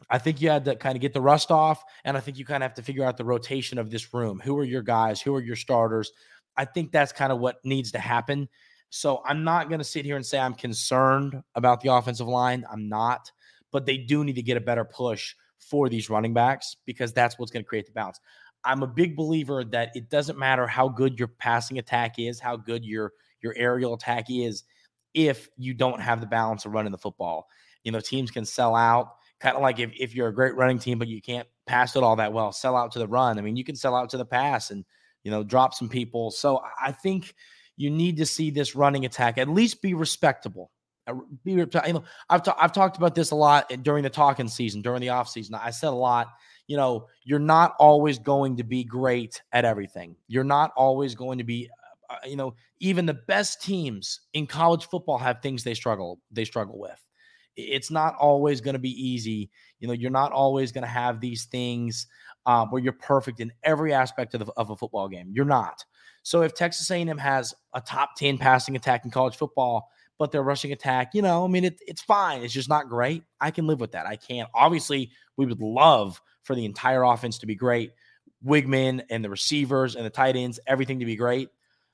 I 0.10 0.18
think 0.18 0.42
you 0.42 0.50
had 0.50 0.66
to 0.66 0.76
kind 0.76 0.96
of 0.96 1.02
get 1.02 1.14
the 1.14 1.22
rust 1.22 1.50
off, 1.50 1.82
and 2.04 2.18
I 2.18 2.20
think 2.20 2.38
you 2.38 2.46
kind 2.46 2.62
of 2.62 2.70
have 2.70 2.76
to 2.76 2.84
figure 2.84 3.06
out 3.06 3.16
the 3.16 3.26
rotation 3.26 3.78
of 3.78 3.90
this 3.90 4.14
room. 4.14 4.42
Who 4.44 4.58
are 4.58 4.66
your 4.66 4.82
guys? 4.82 5.22
Who 5.22 5.34
are 5.36 5.42
your 5.42 5.56
starters? 5.56 6.12
I 6.60 6.66
think 6.66 6.92
that's 6.92 7.14
kind 7.14 7.32
of 7.32 7.40
what 7.40 7.64
needs 7.64 7.94
to 7.94 8.00
happen. 8.00 8.50
So 8.90 9.22
I'm 9.26 9.46
not 9.46 9.70
going 9.70 9.80
to 9.80 9.86
sit 9.86 10.04
here 10.04 10.18
and 10.18 10.26
say 10.26 10.38
I'm 10.38 10.54
concerned 10.54 11.42
about 11.56 11.80
the 11.80 11.94
offensive 11.94 12.28
line. 12.28 12.66
I'm 12.70 12.90
not, 12.90 13.32
but 13.72 13.86
they 13.86 13.98
do 13.98 14.26
need 14.26 14.36
to 14.36 14.42
get 14.42 14.58
a 14.58 14.62
better 14.62 14.84
push 14.84 15.36
for 15.58 15.88
these 15.88 16.10
running 16.10 16.34
backs 16.34 16.76
because 16.86 17.14
that's 17.14 17.40
what's 17.40 17.50
going 17.50 17.64
to 17.64 17.68
create 17.68 17.86
the 17.86 17.94
balance. 17.94 18.20
I'm 18.66 18.84
a 18.84 18.88
big 18.88 19.16
believer 19.16 19.64
that 19.64 19.92
it 19.96 20.10
doesn't 20.10 20.38
matter 20.38 20.68
how 20.68 20.90
good 20.90 21.18
your 21.18 21.30
passing 21.30 21.80
attack 21.80 22.20
is, 22.20 22.42
how 22.42 22.58
good 22.58 22.84
your 22.84 23.14
your 23.42 23.54
aerial 23.56 23.94
attack 23.94 24.26
is, 24.30 24.64
if 25.14 25.48
you 25.56 25.74
don't 25.74 26.02
have 26.02 26.20
the 26.20 26.28
balance 26.28 26.66
of 26.66 26.74
running 26.74 26.92
the 26.92 26.98
football. 26.98 27.48
You 27.86 27.94
know, 27.94 28.02
teams 28.02 28.32
can 28.32 28.44
sell 28.44 28.76
out, 28.76 29.14
kind 29.40 29.56
of 29.56 29.62
like 29.62 29.80
if, 29.80 29.92
if 29.98 30.14
you're 30.14 30.28
a 30.28 30.34
great 30.34 30.56
running 30.56 30.78
team, 30.78 31.00
but 31.00 31.08
you 31.08 31.22
can't 31.22 31.48
pass 31.68 31.96
it 31.96 32.04
all 32.04 32.18
that 32.18 32.34
well, 32.34 32.52
sell 32.52 32.76
out 32.76 32.92
to 32.92 33.00
the 33.00 33.08
run. 33.08 33.40
I 33.40 33.42
mean, 33.42 33.56
you 33.56 33.64
can 33.64 33.78
sell 33.78 33.96
out 33.96 34.10
to 34.10 34.18
the 34.18 34.26
pass 34.26 34.72
and 34.72 34.84
you 35.24 35.32
know, 35.32 35.44
drop 35.44 35.74
some 35.74 35.90
people. 35.90 36.32
So 36.32 36.62
I 36.82 36.92
think 36.92 37.34
you 37.78 37.90
need 37.90 38.18
to 38.18 38.26
see 38.26 38.52
this 38.52 38.76
running 38.76 39.06
attack 39.06 39.38
at 39.38 39.48
least 39.48 39.82
be 39.82 39.94
respectable. 39.94 40.72
Uh, 41.08 41.16
be, 41.44 41.54
you 41.54 41.68
know, 41.74 42.04
I've, 42.30 42.44
ta- 42.44 42.58
I've 42.60 42.74
talked 42.74 42.98
about 42.98 43.16
this 43.16 43.32
a 43.32 43.36
lot 43.36 43.72
during 43.84 44.04
the 44.04 44.10
talking 44.10 44.48
season, 44.48 44.82
during 44.82 45.02
the 45.02 45.10
off 45.10 45.30
season. 45.30 45.56
I 45.56 45.72
said 45.72 45.88
a 45.88 45.92
lot, 45.92 46.28
you 46.68 46.78
know, 46.78 47.08
you're 47.24 47.40
not 47.40 47.76
always 47.80 48.20
going 48.20 48.58
to 48.58 48.64
be 48.64 48.84
great 48.84 49.42
at 49.54 49.66
everything. 49.66 50.16
You're 50.28 50.44
not 50.44 50.72
always 50.76 51.16
going 51.16 51.38
to 51.38 51.44
be, 51.44 51.70
uh, 52.10 52.14
uh 52.14 52.28
you 52.28 52.36
know, 52.36 52.54
even 52.80 53.06
the 53.06 53.14
best 53.14 53.62
teams 53.62 54.22
in 54.34 54.46
college 54.46 54.88
football 54.88 55.18
have 55.18 55.42
things 55.42 55.64
they 55.64 55.74
struggle, 55.74 56.20
they 56.32 56.46
struggle 56.46 56.78
with. 56.78 57.02
It's 57.56 57.92
not 57.92 58.16
always 58.16 58.62
going 58.62 58.76
to 58.76 58.80
be 58.80 58.92
easy. 58.92 59.50
You 59.80 59.88
know, 59.88 59.94
you're 59.94 60.12
not 60.12 60.32
always 60.32 60.72
going 60.72 60.84
to 60.84 60.88
have 60.88 61.20
these 61.20 61.46
things 61.46 62.08
um, 62.50 62.72
where 62.72 62.82
you're 62.82 62.94
perfect 62.94 63.42
in 63.42 63.54
every 63.62 63.94
aspect 63.94 64.34
of, 64.34 64.44
the, 64.44 64.52
of 64.58 64.72
a 64.72 64.76
football 64.76 65.08
game. 65.08 65.30
You're 65.32 65.46
not. 65.46 65.86
So 66.24 66.42
if 66.42 66.56
Texas 66.56 66.90
A&M 66.90 67.20
has 67.20 67.54
a 67.76 67.80
top 67.80 68.16
10 68.18 68.40
passing 68.40 68.76
attack 68.76 69.06
in 69.06 69.12
college 69.12 69.36
football, 69.36 69.88
but 70.18 70.32
their 70.32 70.42
rushing 70.42 70.72
attack, 70.72 71.12
you 71.14 71.22
know, 71.22 71.46
I 71.46 71.48
mean, 71.48 71.64
it, 71.64 71.80
it's 71.86 72.02
fine. 72.02 72.42
It's 72.42 72.52
just 72.52 72.68
not 72.68 72.90
great. 72.90 73.22
I 73.40 73.52
can 73.52 73.68
live 73.68 73.80
with 73.80 73.92
that. 73.92 74.08
I 74.08 74.16
can't. 74.16 74.50
Obviously, 74.56 75.12
we 75.38 75.46
would 75.46 75.62
love 75.62 76.20
for 76.42 76.56
the 76.56 76.66
entire 76.66 77.04
offense 77.04 77.38
to 77.38 77.46
be 77.46 77.54
great. 77.54 77.92
Weigman 78.44 79.04
and 79.12 79.24
the 79.24 79.30
receivers 79.30 79.96
and 79.96 80.04
the 80.04 80.10
tight 80.10 80.36
ends, 80.36 80.60
everything 80.66 80.98
to 81.02 81.06
be 81.06 81.16
great. 81.16 81.50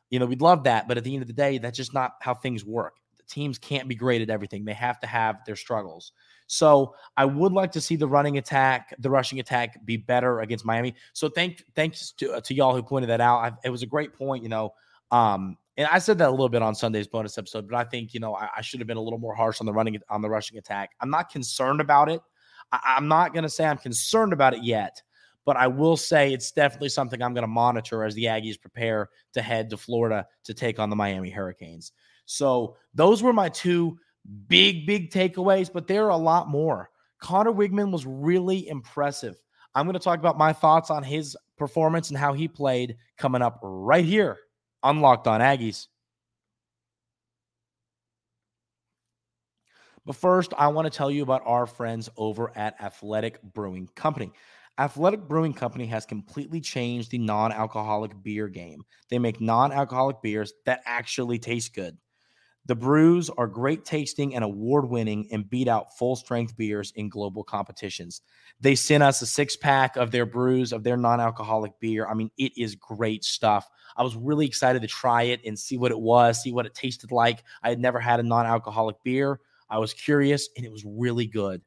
You 0.09 0.19
know, 0.19 0.25
we'd 0.25 0.41
love 0.41 0.63
that. 0.63 0.88
But 0.88 0.97
at 0.97 1.03
the 1.03 1.13
end 1.13 1.21
of 1.21 1.27
the 1.27 1.33
day, 1.33 1.57
that's 1.57 1.75
just 1.75 1.93
not 1.93 2.13
how 2.21 2.33
things 2.33 2.63
work. 2.63 2.93
Teams 3.27 3.58
can't 3.58 3.88
be 3.88 3.96
great 3.96 4.22
at 4.22 4.29
everything. 4.29 4.65
They 4.65 4.74
have 4.74 5.00
to 5.01 5.08
have 5.08 5.44
their 5.46 5.55
struggles. 5.55 6.12
So 6.48 6.96
I 7.17 7.25
would 7.25 7.51
like 7.51 7.72
to 7.72 7.82
see 7.82 7.96
the 7.96 8.08
running 8.08 8.38
attack, 8.38 8.94
the 9.00 9.10
rushing 9.10 9.39
attack, 9.39 9.84
be 9.86 9.98
better 9.98 10.41
against 10.41 10.65
Miami. 10.65 10.96
So 11.13 11.29
thank 11.29 11.63
thanks 11.75 12.12
to 12.13 12.34
uh, 12.34 12.41
to 12.41 12.53
y'all 12.53 12.75
who 12.75 12.84
pointed 12.84 13.10
that 13.10 13.22
out. 13.22 13.39
I, 13.39 13.51
it 13.63 13.70
was 13.70 13.84
a 13.84 13.88
great 13.88 14.13
point. 14.13 14.44
You 14.44 14.50
know, 14.50 14.74
um, 15.12 15.58
and 15.77 15.88
I 15.88 16.00
said 16.00 16.17
that 16.20 16.29
a 16.29 16.32
little 16.32 16.50
bit 16.50 16.62
on 16.62 16.75
Sunday's 16.75 17.08
bonus 17.08 17.38
episode, 17.38 17.67
but 17.70 17.75
I 17.75 17.84
think 17.84 18.13
you 18.13 18.20
know 18.20 18.36
I, 18.36 18.50
I 18.58 18.62
should 18.62 18.79
have 18.79 18.88
been 18.88 18.98
a 18.98 19.01
little 19.01 19.20
more 19.20 19.36
harsh 19.36 19.60
on 19.60 19.65
the 19.65 19.74
running 19.74 20.00
on 20.10 20.22
the 20.22 20.29
rushing 20.29 20.58
attack. 20.58 20.91
I'm 21.01 21.10
not 21.10 21.29
concerned 21.29 21.82
about 21.82 22.10
it. 22.10 22.22
I, 22.72 22.96
I'm 22.98 23.08
not 23.08 23.34
going 23.34 23.44
to 23.44 23.50
say 23.50 23.65
I'm 23.65 23.77
concerned 23.77 24.34
about 24.34 24.53
it 24.53 24.63
yet, 24.63 25.01
but 25.46 25.58
I 25.58 25.67
will 25.67 25.98
say 25.98 26.32
it's 26.32 26.51
definitely 26.51 26.89
something 26.89 27.22
I'm 27.22 27.34
going 27.34 27.44
to 27.44 27.48
monitor 27.48 28.03
as 28.03 28.13
the 28.13 28.25
Aggies 28.25 28.60
prepare 28.60 29.10
to 29.34 29.41
head 29.41 29.70
to 29.72 29.77
Florida 29.77 30.27
to 30.44 30.53
take 30.53 30.79
on 30.79 30.89
the 30.89 30.96
Miami 30.96 31.32
Hurricanes. 31.32 31.91
So 32.25 32.77
those 32.94 33.22
were 33.22 33.34
my 33.34 33.50
two 33.50 33.98
big, 34.48 34.86
big 34.86 35.12
takeaways, 35.12 35.72
but 35.72 35.88
there 35.88 36.05
are 36.05 36.10
a 36.10 36.17
lot 36.17 36.50
more. 36.50 36.89
Conner 37.22 37.51
Weigman 37.51 37.91
was 37.91 38.05
really 38.05 38.67
impressive. 38.67 39.36
I'm 39.74 39.86
going 39.86 39.94
to 39.94 40.00
talk 40.00 40.20
about 40.20 40.38
my 40.38 40.53
thoughts 40.53 40.89
on 40.89 41.03
his 41.03 41.36
performance 41.58 42.10
and 42.10 42.17
how 42.17 42.34
he 42.34 42.48
played 42.48 42.98
coming 43.17 43.41
up 43.41 43.60
right 43.62 44.05
here 44.05 44.38
on 44.84 45.01
Locked 45.01 45.27
On 45.27 45.41
Aggies. 45.41 45.88
But 50.05 50.15
first, 50.15 50.53
I 50.58 50.67
want 50.67 50.86
to 50.86 50.96
tell 50.96 51.10
you 51.10 51.24
about 51.24 51.41
our 51.46 51.65
friends 51.65 52.10
over 52.15 52.55
at 52.55 52.79
Athletic 52.79 53.41
Brewing 53.41 53.89
Company. 53.96 54.32
Athletic 54.77 55.27
Brewing 55.27 55.53
Company 55.53 55.88
has 55.88 56.05
completely 56.05 56.62
changed 56.62 57.10
the 57.10 57.17
non 57.17 57.51
alcoholic 57.51 58.12
beer 58.22 58.48
game. 58.48 58.84
They 59.10 59.17
make 59.17 59.41
non 59.41 59.72
alcoholic 59.72 60.22
beers 60.22 60.53
that 60.65 60.82
actually 60.86 61.39
taste 61.39 61.74
good. 61.74 61.98
The 62.67 62.75
brews 62.75 63.29
are 63.29 63.48
great 63.48 63.86
tasting 63.86 64.34
and 64.34 64.43
award 64.43 64.89
winning 64.89 65.27
and 65.31 65.48
beat 65.48 65.67
out 65.67 65.95
full 65.98 66.15
strength 66.15 66.57
beers 66.57 66.91
in 66.95 67.10
global 67.10 67.43
competitions. 67.43 68.22
They 68.60 68.74
sent 68.74 69.03
us 69.03 69.22
a 69.22 69.27
six 69.27 69.55
pack 69.55 69.98
of 69.98 70.10
their 70.10 70.25
brews, 70.25 70.74
of 70.74 70.84
their 70.84 70.98
non 70.98 71.19
alcoholic 71.19 71.79
beer. 71.79 72.07
I 72.07 72.15
mean, 72.15 72.31
it 72.38 72.53
is 72.57 72.75
great 72.75 73.24
stuff. 73.24 73.69
I 73.95 74.03
was 74.03 74.15
really 74.15 74.48
excited 74.48 74.81
to 74.81 74.88
try 74.88 75.24
it 75.24 75.41
and 75.45 75.57
see 75.57 75.77
what 75.77 75.91
it 75.91 76.00
was, 76.00 76.41
see 76.41 76.51
what 76.51 76.65
it 76.65 76.74
tasted 76.74 77.12
like. 77.12 77.43
I 77.62 77.69
had 77.69 77.79
never 77.79 78.00
had 78.00 78.19
a 78.19 78.24
non 78.24 78.48
alcoholic 78.48 78.95
beer. 79.03 79.39
I 79.69 79.77
was 79.77 79.93
curious 79.93 80.50
and 80.57 80.65
it 80.65 80.72
was 80.72 80.84
really 80.86 81.27
good. 81.27 81.62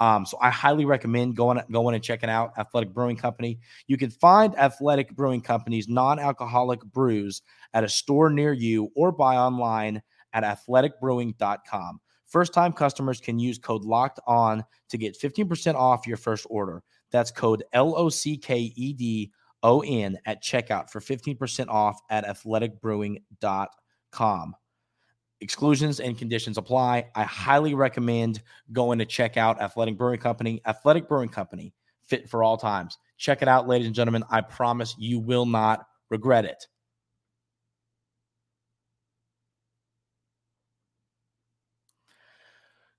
Um, 0.00 0.24
so 0.24 0.38
I 0.40 0.50
highly 0.50 0.84
recommend 0.84 1.36
going 1.36 1.60
going 1.70 1.94
and 1.94 2.04
checking 2.04 2.30
out 2.30 2.52
Athletic 2.56 2.94
Brewing 2.94 3.16
Company. 3.16 3.58
You 3.86 3.96
can 3.96 4.10
find 4.10 4.56
Athletic 4.56 5.14
Brewing 5.14 5.40
Company's 5.40 5.88
non-alcoholic 5.88 6.80
brews 6.84 7.42
at 7.74 7.84
a 7.84 7.88
store 7.88 8.30
near 8.30 8.52
you 8.52 8.90
or 8.94 9.10
buy 9.10 9.36
online 9.36 10.00
at 10.32 10.44
athleticbrewing.com. 10.44 12.00
First 12.26 12.52
time 12.52 12.72
customers 12.72 13.20
can 13.20 13.38
use 13.38 13.58
code 13.58 13.84
locked 13.84 14.18
on 14.26 14.64
to 14.90 14.98
get 14.98 15.16
15% 15.18 15.74
off 15.74 16.06
your 16.06 16.18
first 16.18 16.46
order. 16.50 16.82
That's 17.10 17.30
code 17.30 17.64
L 17.72 17.96
O 17.96 18.10
C 18.10 18.36
K 18.36 18.70
E 18.76 18.92
D 18.92 19.32
O 19.62 19.80
N 19.80 20.18
at 20.26 20.42
checkout 20.42 20.90
for 20.90 21.00
15% 21.00 21.68
off 21.68 21.98
at 22.10 22.26
athleticbrewing.com. 22.26 24.54
Exclusions 25.40 26.00
and 26.00 26.18
conditions 26.18 26.58
apply. 26.58 27.06
I 27.14 27.22
highly 27.22 27.74
recommend 27.74 28.42
going 28.72 28.98
to 28.98 29.06
check 29.06 29.36
out 29.36 29.62
Athletic 29.62 29.96
Brewing 29.96 30.18
Company. 30.18 30.60
Athletic 30.66 31.08
Brewing 31.08 31.28
Company, 31.28 31.72
fit 32.04 32.28
for 32.28 32.42
all 32.42 32.56
times. 32.56 32.98
Check 33.18 33.40
it 33.40 33.48
out, 33.48 33.68
ladies 33.68 33.86
and 33.86 33.94
gentlemen. 33.94 34.24
I 34.30 34.40
promise 34.40 34.96
you 34.98 35.20
will 35.20 35.46
not 35.46 35.86
regret 36.10 36.44
it. 36.44 36.66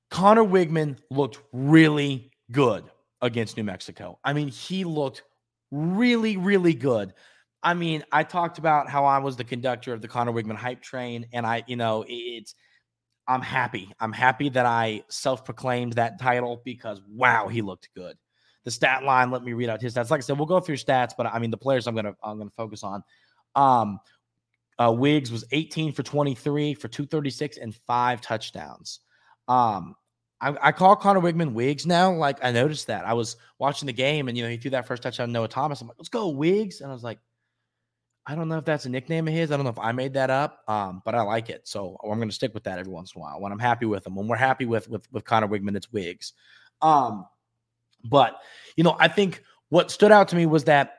Conner 0.09 0.43
Weigman 0.43 0.97
looked 1.09 1.39
really 1.51 2.31
good 2.51 2.85
against 3.21 3.57
New 3.57 3.63
Mexico. 3.63 4.19
I 4.23 4.33
mean, 4.33 4.47
he 4.47 4.83
looked 4.83 5.23
really, 5.71 6.37
really 6.37 6.73
good. 6.73 7.13
I 7.61 7.73
mean, 7.73 8.03
I 8.11 8.23
talked 8.23 8.57
about 8.57 8.89
how 8.89 9.05
I 9.05 9.19
was 9.19 9.35
the 9.35 9.43
conductor 9.43 9.93
of 9.93 10.01
the 10.01 10.07
Conner 10.07 10.31
Weigman 10.31 10.55
hype 10.55 10.81
train, 10.81 11.27
and 11.33 11.45
I, 11.45 11.63
you 11.67 11.75
know, 11.75 12.05
it's 12.07 12.55
I'm 13.27 13.41
happy. 13.41 13.91
I'm 13.99 14.13
happy 14.13 14.49
that 14.49 14.65
I 14.65 15.03
self-proclaimed 15.09 15.93
that 15.93 16.19
title 16.19 16.61
because 16.65 17.01
wow, 17.07 17.47
he 17.47 17.61
looked 17.61 17.89
good. 17.95 18.17
The 18.63 18.71
stat 18.71 19.03
line, 19.03 19.29
let 19.29 19.43
me 19.43 19.53
read 19.53 19.69
out 19.69 19.81
his 19.81 19.93
stats. 19.93 20.09
Like 20.09 20.19
I 20.19 20.21
said, 20.21 20.37
we'll 20.37 20.47
go 20.47 20.59
through 20.59 20.77
stats, 20.77 21.11
but 21.15 21.27
I 21.27 21.37
mean 21.37 21.51
the 21.51 21.57
players 21.57 21.85
I'm 21.85 21.95
gonna 21.95 22.15
I'm 22.23 22.37
gonna 22.37 22.49
focus 22.57 22.83
on. 22.83 23.03
Um 23.55 23.99
uh, 24.79 24.91
Wiggs 24.91 25.29
was 25.29 25.43
18 25.51 25.91
for 25.91 26.03
23 26.03 26.73
for 26.73 26.87
236 26.87 27.57
and 27.57 27.75
five 27.85 28.21
touchdowns. 28.21 29.01
Um, 29.49 29.95
I, 30.41 30.55
I, 30.61 30.71
call 30.71 30.95
Conner 30.95 31.19
Weigman 31.19 31.53
Wiggs 31.53 31.85
now. 31.85 32.13
Like 32.13 32.43
I 32.43 32.51
noticed 32.51 32.87
that 32.87 33.05
I 33.05 33.13
was 33.13 33.35
watching 33.57 33.87
the 33.87 33.93
game 33.93 34.27
and 34.27 34.37
you 34.37 34.43
know 34.43 34.49
he 34.49 34.57
threw 34.57 34.71
that 34.71 34.87
first 34.87 35.03
touchdown 35.03 35.31
Noah 35.31 35.47
Thomas. 35.47 35.81
I'm 35.81 35.87
like, 35.87 35.97
let's 35.97 36.09
go 36.09 36.29
Wiggs, 36.29 36.81
and 36.81 36.89
I 36.89 36.93
was 36.93 37.03
like, 37.03 37.19
I 38.25 38.35
don't 38.35 38.47
know 38.47 38.57
if 38.57 38.65
that's 38.65 38.85
a 38.85 38.89
nickname 38.89 39.27
of 39.27 39.33
his. 39.33 39.51
I 39.51 39.55
don't 39.55 39.65
know 39.65 39.71
if 39.71 39.79
I 39.79 39.91
made 39.91 40.13
that 40.13 40.29
up, 40.29 40.59
um, 40.67 41.01
but 41.03 41.15
I 41.15 41.21
like 41.21 41.49
it, 41.49 41.67
so 41.67 41.97
I'm 42.03 42.19
going 42.19 42.29
to 42.29 42.35
stick 42.35 42.53
with 42.53 42.63
that 42.63 42.79
every 42.79 42.91
once 42.91 43.13
in 43.15 43.19
a 43.19 43.23
while. 43.23 43.41
When 43.41 43.51
I'm 43.51 43.59
happy 43.59 43.85
with 43.85 44.05
him, 44.05 44.15
when 44.15 44.27
we're 44.27 44.37
happy 44.37 44.65
with 44.65 44.87
with 44.87 45.11
with 45.11 45.25
Conner 45.25 45.47
Weigman, 45.47 45.75
it's 45.75 45.91
Wiggs. 45.91 46.33
Um, 46.81 47.25
but 48.05 48.39
you 48.77 48.83
know, 48.83 48.95
I 48.99 49.07
think 49.07 49.43
what 49.69 49.91
stood 49.91 50.11
out 50.11 50.27
to 50.29 50.35
me 50.35 50.45
was 50.45 50.63
that 50.65 50.95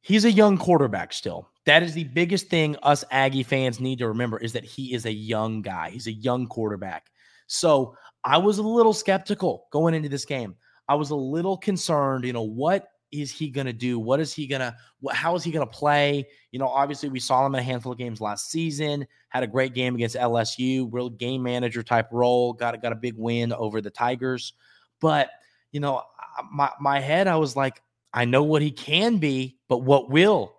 he's 0.00 0.24
a 0.24 0.32
young 0.32 0.56
quarterback 0.56 1.12
still. 1.12 1.50
That 1.66 1.82
is 1.82 1.92
the 1.92 2.04
biggest 2.04 2.48
thing 2.48 2.76
us 2.82 3.04
Aggie 3.10 3.42
fans 3.42 3.80
need 3.80 3.98
to 3.98 4.08
remember 4.08 4.38
is 4.38 4.54
that 4.54 4.64
he 4.64 4.94
is 4.94 5.04
a 5.04 5.12
young 5.12 5.60
guy. 5.60 5.90
He's 5.90 6.06
a 6.06 6.12
young 6.12 6.46
quarterback. 6.46 7.10
So 7.46 7.96
I 8.24 8.38
was 8.38 8.58
a 8.58 8.62
little 8.62 8.92
skeptical 8.92 9.66
going 9.70 9.94
into 9.94 10.08
this 10.08 10.24
game. 10.24 10.56
I 10.88 10.94
was 10.94 11.10
a 11.10 11.16
little 11.16 11.56
concerned, 11.56 12.24
you 12.24 12.32
know, 12.32 12.42
what 12.42 12.88
is 13.10 13.30
he 13.30 13.48
going 13.48 13.66
to 13.66 13.72
do? 13.72 13.98
What 13.98 14.20
is 14.20 14.34
he 14.34 14.46
going 14.46 14.60
to, 14.60 14.74
how 15.12 15.34
is 15.34 15.44
he 15.44 15.50
going 15.50 15.66
to 15.66 15.72
play? 15.72 16.26
You 16.50 16.58
know, 16.58 16.68
obviously 16.68 17.08
we 17.08 17.20
saw 17.20 17.44
him 17.46 17.54
in 17.54 17.60
a 17.60 17.62
handful 17.62 17.92
of 17.92 17.98
games 17.98 18.20
last 18.20 18.50
season, 18.50 19.06
had 19.28 19.42
a 19.42 19.46
great 19.46 19.74
game 19.74 19.94
against 19.94 20.16
LSU, 20.16 20.88
real 20.90 21.10
game 21.10 21.42
manager 21.42 21.82
type 21.82 22.08
role, 22.12 22.52
got, 22.52 22.80
got 22.82 22.92
a 22.92 22.96
big 22.96 23.14
win 23.16 23.52
over 23.52 23.80
the 23.80 23.90
Tigers. 23.90 24.54
But, 25.00 25.30
you 25.72 25.80
know, 25.80 26.02
my, 26.50 26.70
my 26.80 27.00
head, 27.00 27.28
I 27.28 27.36
was 27.36 27.56
like, 27.56 27.82
I 28.12 28.24
know 28.24 28.42
what 28.42 28.62
he 28.62 28.70
can 28.70 29.18
be, 29.18 29.58
but 29.68 29.78
what 29.78 30.10
will 30.10 30.56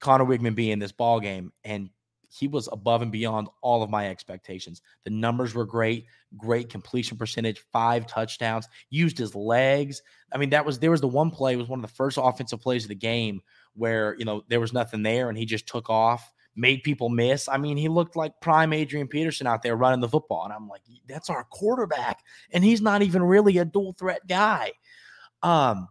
Conner 0.00 0.24
Weigman 0.24 0.54
be 0.54 0.70
in 0.70 0.78
this 0.78 0.92
ball 0.92 1.20
game? 1.20 1.52
And 1.64 1.90
he 2.32 2.48
was 2.48 2.66
above 2.72 3.02
and 3.02 3.12
beyond 3.12 3.48
all 3.60 3.82
of 3.82 3.90
my 3.90 4.08
expectations. 4.08 4.80
The 5.04 5.10
numbers 5.10 5.54
were 5.54 5.66
great, 5.66 6.06
great 6.38 6.70
completion 6.70 7.18
percentage, 7.18 7.62
five 7.72 8.06
touchdowns, 8.06 8.68
used 8.88 9.18
his 9.18 9.34
legs. 9.34 10.00
I 10.32 10.38
mean, 10.38 10.48
that 10.50 10.64
was 10.64 10.78
there 10.78 10.90
was 10.90 11.02
the 11.02 11.08
one 11.08 11.30
play 11.30 11.56
was 11.56 11.68
one 11.68 11.78
of 11.78 11.88
the 11.88 11.94
first 11.94 12.18
offensive 12.20 12.60
plays 12.60 12.84
of 12.84 12.88
the 12.88 12.94
game 12.94 13.42
where, 13.74 14.16
you 14.18 14.24
know, 14.24 14.42
there 14.48 14.60
was 14.60 14.72
nothing 14.72 15.02
there 15.02 15.28
and 15.28 15.36
he 15.36 15.44
just 15.44 15.66
took 15.66 15.90
off, 15.90 16.32
made 16.56 16.82
people 16.82 17.10
miss. 17.10 17.50
I 17.50 17.58
mean, 17.58 17.76
he 17.76 17.88
looked 17.88 18.16
like 18.16 18.40
prime 18.40 18.72
Adrian 18.72 19.08
Peterson 19.08 19.46
out 19.46 19.62
there 19.62 19.76
running 19.76 20.00
the 20.00 20.08
football 20.08 20.44
and 20.44 20.54
I'm 20.54 20.68
like, 20.68 20.82
that's 21.06 21.28
our 21.28 21.44
quarterback 21.44 22.20
and 22.50 22.64
he's 22.64 22.80
not 22.80 23.02
even 23.02 23.22
really 23.22 23.58
a 23.58 23.66
dual 23.66 23.92
threat 23.92 24.26
guy. 24.26 24.72
Um 25.42 25.88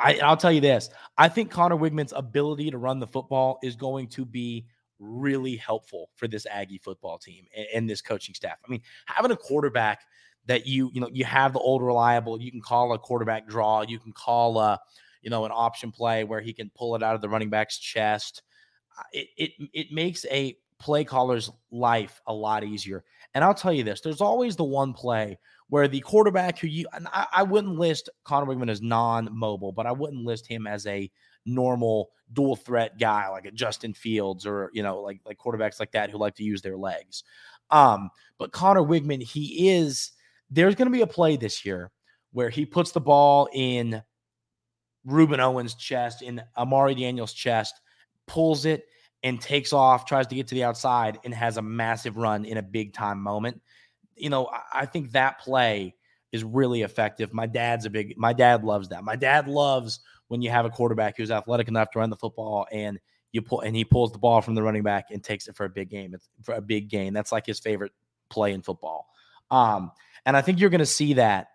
I, 0.00 0.20
I'll 0.22 0.36
tell 0.36 0.52
you 0.52 0.60
this. 0.60 0.90
I 1.16 1.28
think 1.28 1.50
Conner 1.50 1.76
Weigman's 1.76 2.12
ability 2.14 2.70
to 2.70 2.78
run 2.78 3.00
the 3.00 3.06
football 3.06 3.58
is 3.64 3.74
going 3.74 4.06
to 4.10 4.24
be 4.24 4.66
really 4.98 5.56
helpful 5.56 6.10
for 6.16 6.28
this 6.28 6.46
Aggie 6.46 6.78
football 6.78 7.18
team 7.18 7.44
and, 7.56 7.66
and, 7.74 7.90
this 7.90 8.00
coaching 8.00 8.34
staff. 8.34 8.58
I 8.66 8.70
mean, 8.70 8.82
having 9.06 9.30
a 9.30 9.36
quarterback 9.36 10.00
that 10.46 10.66
you, 10.66 10.90
you 10.92 11.00
know, 11.00 11.08
you 11.12 11.24
have 11.24 11.52
the 11.52 11.58
old 11.58 11.82
reliable, 11.82 12.40
you 12.40 12.50
can 12.50 12.60
call 12.60 12.92
a 12.92 12.98
quarterback 12.98 13.48
draw, 13.48 13.82
you 13.82 13.98
can 13.98 14.12
call 14.12 14.58
a, 14.58 14.78
you 15.22 15.30
know, 15.30 15.44
an 15.44 15.52
option 15.54 15.92
play 15.92 16.24
where 16.24 16.40
he 16.40 16.52
can 16.52 16.70
pull 16.74 16.94
it 16.96 17.02
out 17.02 17.14
of 17.14 17.20
the 17.20 17.28
running 17.28 17.50
back's 17.50 17.78
chest. 17.78 18.42
Uh, 18.98 19.02
it 19.12 19.28
it 19.36 19.50
it 19.72 19.86
makes 19.92 20.24
a 20.30 20.56
play 20.78 21.04
caller's 21.04 21.50
life 21.70 22.20
a 22.26 22.32
lot 22.32 22.64
easier. 22.64 23.04
And 23.34 23.44
I'll 23.44 23.54
tell 23.54 23.72
you 23.72 23.84
this: 23.84 24.00
there's 24.00 24.20
always 24.20 24.56
the 24.56 24.64
one 24.64 24.92
play 24.92 25.38
where 25.68 25.88
the 25.88 26.00
quarterback 26.00 26.58
who 26.58 26.66
you 26.66 26.86
and 26.92 27.06
I, 27.12 27.26
I 27.32 27.42
wouldn't 27.42 27.78
list 27.78 28.08
Conner 28.24 28.46
Weigman 28.46 28.70
as 28.70 28.80
non-mobile, 28.80 29.72
but 29.72 29.86
I 29.86 29.92
wouldn't 29.92 30.24
list 30.24 30.46
him 30.46 30.66
as 30.66 30.86
a 30.86 31.10
normal 31.48 32.10
dual 32.32 32.56
threat 32.56 32.98
guy 32.98 33.28
like 33.28 33.46
a 33.46 33.50
Justin 33.50 33.94
Fields 33.94 34.46
or 34.46 34.70
you 34.72 34.82
know 34.82 35.00
like 35.00 35.20
like 35.24 35.38
quarterbacks 35.38 35.80
like 35.80 35.92
that 35.92 36.10
who 36.10 36.18
like 36.18 36.34
to 36.36 36.44
use 36.44 36.62
their 36.62 36.76
legs. 36.76 37.24
Um, 37.70 38.10
but 38.38 38.52
Conner 38.52 38.82
Weigman, 38.82 39.22
he 39.22 39.70
is 39.70 40.12
there's 40.50 40.74
going 40.74 40.86
to 40.86 40.92
be 40.92 41.02
a 41.02 41.06
play 41.06 41.36
this 41.36 41.64
year 41.64 41.90
where 42.32 42.50
he 42.50 42.64
puts 42.64 42.92
the 42.92 43.00
ball 43.00 43.48
in 43.52 44.02
Rueben 45.06 45.38
Owens' 45.38 45.74
chest, 45.74 46.22
in 46.22 46.42
Amari 46.56 46.94
Daniels' 46.94 47.32
chest, 47.32 47.80
pulls 48.26 48.64
it 48.64 48.84
and 49.22 49.40
takes 49.40 49.72
off, 49.72 50.06
tries 50.06 50.26
to 50.28 50.34
get 50.34 50.46
to 50.48 50.54
the 50.54 50.64
outside, 50.64 51.18
and 51.24 51.34
has 51.34 51.56
a 51.56 51.62
massive 51.62 52.16
run 52.16 52.44
in 52.44 52.58
a 52.58 52.62
big 52.62 52.92
time 52.92 53.20
moment. 53.20 53.60
You 54.14 54.30
know, 54.30 54.46
I, 54.46 54.82
I 54.82 54.86
think 54.86 55.12
that 55.12 55.40
play 55.40 55.94
is 56.32 56.44
really 56.44 56.82
effective. 56.82 57.32
My 57.32 57.46
dad's 57.46 57.86
a 57.86 57.90
big, 57.90 58.14
my 58.16 58.32
dad 58.32 58.64
loves 58.64 58.90
that. 58.90 59.04
My 59.04 59.16
dad 59.16 59.48
loves 59.48 60.00
when 60.28 60.42
you 60.42 60.50
have 60.50 60.64
a 60.64 60.70
quarterback 60.70 61.16
who's 61.16 61.30
athletic 61.30 61.68
enough 61.68 61.90
to 61.90 61.98
run 61.98 62.10
the 62.10 62.16
football 62.16 62.66
and 62.70 62.98
you 63.32 63.42
pull 63.42 63.60
and 63.60 63.76
he 63.76 63.84
pulls 63.84 64.12
the 64.12 64.18
ball 64.18 64.40
from 64.40 64.54
the 64.54 64.62
running 64.62 64.82
back 64.82 65.06
and 65.10 65.22
takes 65.22 65.48
it 65.48 65.56
for 65.56 65.64
a 65.64 65.68
big 65.68 65.90
game. 65.90 66.14
It's 66.14 66.28
for 66.42 66.54
a 66.54 66.60
big 66.60 66.88
gain. 66.88 67.12
That's 67.12 67.32
like 67.32 67.46
his 67.46 67.60
favorite 67.60 67.92
play 68.30 68.52
in 68.52 68.62
football. 68.62 69.06
Um, 69.50 69.90
and 70.24 70.36
I 70.36 70.42
think 70.42 70.60
you're 70.60 70.70
going 70.70 70.78
to 70.80 70.86
see 70.86 71.14
that 71.14 71.48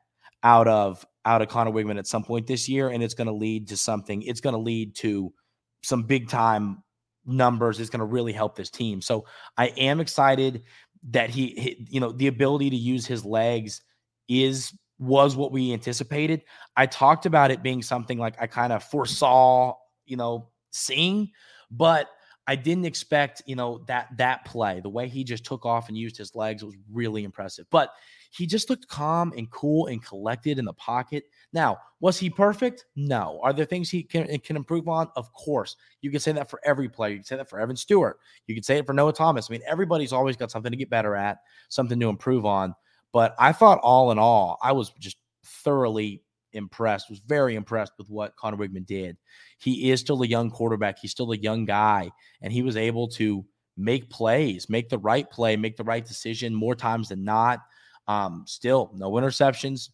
out 0.44 0.68
of 0.68 1.06
out 1.26 1.42
of 1.42 1.48
Conner 1.48 1.72
Weigman 1.72 1.98
at 1.98 2.08
some 2.08 2.24
point 2.24 2.48
this 2.48 2.68
year, 2.68 2.90
and 2.90 3.02
it's 3.02 3.14
going 3.14 3.28
to 3.28 3.34
lead 3.34 3.70
to 3.70 3.78
something. 3.78 4.22
It's 4.24 4.42
going 4.42 4.56
to 4.56 4.60
lead 4.60 4.96
to 4.98 5.34
some 5.82 6.04
big 6.04 6.30
time 6.30 6.84
numbers. 7.26 7.80
It's 7.80 7.90
going 7.90 8.00
to 8.00 8.06
really 8.06 8.34
help 8.34 8.56
this 8.56 8.70
team. 8.70 9.02
So 9.02 9.26
I 9.58 9.68
am 9.68 10.00
excited 10.00 10.64
that 11.12 11.30
he, 11.30 11.48
he, 11.48 11.88
you 11.90 12.00
know, 12.00 12.12
the 12.12 12.28
ability 12.28 12.70
to 12.72 12.76
use 12.76 13.06
his 13.06 13.26
legs 13.26 13.82
is 14.28 14.74
was 15.04 15.36
what 15.36 15.52
we 15.52 15.74
anticipated. 15.74 16.44
I 16.76 16.86
talked 16.86 17.26
about 17.26 17.52
it 17.52 17.62
being 17.62 17.82
something 17.82 18.18
like 18.18 18.36
I 18.42 18.48
kind 18.48 18.74
of 18.74 18.84
foresaw, 18.84 19.76
you 20.06 20.18
know, 20.18 20.50
seeing, 20.72 21.32
but 21.70 22.10
I 22.48 22.56
didn't 22.56 22.86
expect, 22.86 23.42
you 23.46 23.56
know, 23.56 23.84
that 23.88 24.10
that 24.18 24.46
play, 24.46 24.82
the 24.82 24.90
way 24.90 25.08
he 25.08 25.24
just 25.24 25.46
took 25.46 25.66
off 25.66 25.88
and 25.88 25.98
used 25.98 26.18
his 26.18 26.36
legs 26.36 26.64
was 26.64 26.76
really 26.92 27.24
impressive. 27.24 27.66
But 27.70 27.94
he 28.32 28.48
just 28.48 28.70
looked 28.70 28.88
calm 28.88 29.32
and 29.38 29.50
cool 29.52 29.88
and 29.88 30.04
collected 30.04 30.58
in 30.58 30.66
the 30.66 30.74
pocket. 30.74 31.26
Now, 31.54 31.78
was 32.00 32.18
he 32.18 32.30
perfect? 32.30 32.86
No. 32.96 33.40
Are 33.44 33.54
there 33.54 33.66
things 33.66 33.90
he 33.90 34.04
can, 34.04 34.28
can 34.40 34.56
improve 34.56 34.90
on? 34.90 35.08
Of 35.16 35.32
course. 35.34 35.76
You 36.02 36.10
can 36.10 36.20
say 36.20 36.32
that 36.32 36.50
for 36.50 36.60
every 36.66 36.90
player. 36.90 37.12
You 37.12 37.20
can 37.20 37.26
say 37.26 37.36
that 37.38 37.50
for 37.50 37.60
Evan 37.60 37.76
Stewart. 37.76 38.18
You 38.48 38.56
can 38.56 38.64
say 38.64 38.78
it 38.78 38.88
for 38.88 38.94
Noah 38.94 39.14
Thomas. 39.14 39.50
I 39.50 39.54
mean, 39.54 39.62
everybody's 39.68 40.12
always 40.12 40.36
got 40.36 40.50
something 40.50 40.72
to 40.72 40.78
get 40.78 40.90
better 40.90 41.16
at, 41.16 41.38
something 41.70 42.00
to 42.00 42.10
improve 42.10 42.46
on. 42.46 42.74
But 43.14 43.36
I 43.40 43.54
thought 43.54 43.80
all 43.84 44.12
in 44.12 44.20
all, 44.20 44.58
I 44.62 44.74
was 44.74 44.92
just 45.00 45.18
thoroughly 45.46 46.24
impressed, 46.52 47.10
was 47.10 47.20
very 47.20 47.56
impressed 47.56 47.94
with 47.98 48.10
what 48.10 48.36
Conner 48.36 48.58
Weigman 48.58 48.86
did. 48.86 49.18
He 49.60 49.92
is 49.92 50.00
still 50.00 50.22
a 50.24 50.28
young 50.28 50.50
quarterback. 50.50 51.00
He's 51.00 51.12
still 51.12 51.32
a 51.32 51.38
young 51.38 51.66
guy, 51.66 52.12
and 52.42 52.52
he 52.52 52.64
was 52.64 52.76
able 52.76 53.08
to 53.10 53.46
make 53.78 54.10
plays, 54.10 54.70
make 54.70 54.90
the 54.90 54.98
right 54.98 55.30
play, 55.30 55.56
make 55.56 55.78
the 55.78 55.84
right 55.84 56.06
decision 56.06 56.54
more 56.54 56.76
times 56.76 57.10
than 57.10 57.24
not. 57.24 57.60
Um, 58.08 58.44
still, 58.48 58.92
no 58.94 59.12
interceptions. 59.12 59.90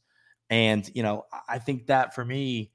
And, 0.50 0.90
you 0.96 1.04
know, 1.04 1.26
I 1.48 1.60
think 1.60 1.88
that 1.88 2.16
for 2.16 2.26
me, 2.26 2.72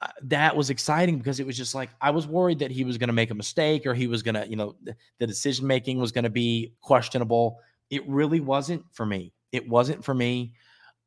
uh, 0.00 0.08
that 0.22 0.56
was 0.56 0.70
exciting 0.70 1.18
because 1.18 1.40
it 1.40 1.46
was 1.46 1.56
just 1.56 1.74
like 1.74 1.90
I 2.00 2.10
was 2.10 2.26
worried 2.26 2.60
that 2.60 2.70
he 2.70 2.84
was 2.84 2.98
going 2.98 3.08
to 3.08 3.14
make 3.14 3.30
a 3.30 3.34
mistake 3.34 3.86
or 3.86 3.94
he 3.94 4.06
was 4.06 4.22
going 4.22 4.34
to, 4.34 4.48
you 4.48 4.56
know, 4.56 4.76
the 5.18 5.26
decision 5.26 5.66
making 5.66 5.98
was 5.98 6.12
going 6.12 6.24
to 6.24 6.30
be 6.30 6.74
questionable. 6.80 7.58
It 7.90 8.06
really 8.08 8.40
wasn't 8.40 8.84
for 8.92 9.06
me. 9.06 9.32
It 9.52 9.68
wasn't 9.68 10.04
for 10.04 10.14
me. 10.14 10.54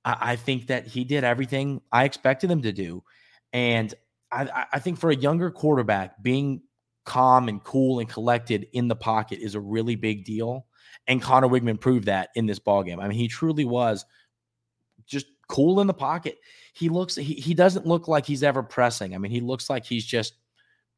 I, 0.04 0.18
I, 0.22 0.36
think 0.36 0.68
that 0.68 0.88
he 0.88 1.04
did 1.04 1.24
everything 1.24 1.82
I 1.92 2.06
expected 2.06 2.50
him 2.50 2.62
to 2.64 2.72
do. 2.72 3.04
And 3.54 3.94
I, 4.32 4.66
I 4.74 4.80
think 4.80 5.00
for 5.00 5.10
a 5.10 5.16
younger 5.16 5.52
quarterback, 5.52 6.22
being 6.24 6.62
calm 7.06 7.50
and 7.50 7.64
cool 7.64 8.00
and 8.00 8.10
collected 8.10 8.68
in 8.74 8.88
the 8.88 8.96
pocket 8.96 9.40
is 9.40 9.56
a 9.56 9.60
really 9.60 9.96
big 9.96 10.24
deal. 10.24 10.66
And 11.08 11.22
Conner 11.22 11.48
Weigman 11.48 11.80
proved 11.80 12.06
that 12.06 12.30
in 12.36 12.46
this 12.46 12.60
ball 12.60 12.84
game. 12.84 13.00
I 13.00 13.08
mean, 13.08 13.18
he 13.18 13.28
truly 13.28 13.66
was 13.66 14.06
just 15.06 15.26
cool 15.48 15.82
in 15.82 15.88
the 15.88 15.94
pocket. 15.94 16.38
He 16.74 16.90
looks 16.90 17.16
he 17.16 17.34
he 17.34 17.54
doesn't 17.54 17.86
look 17.86 18.08
like 18.08 18.26
he's 18.26 18.44
ever 18.44 18.64
pressing. 18.64 19.16
I 19.16 19.18
mean, 19.18 19.32
he 19.32 19.42
looks 19.42 19.70
like 19.70 19.86
he's 19.86 20.06
just 20.06 20.36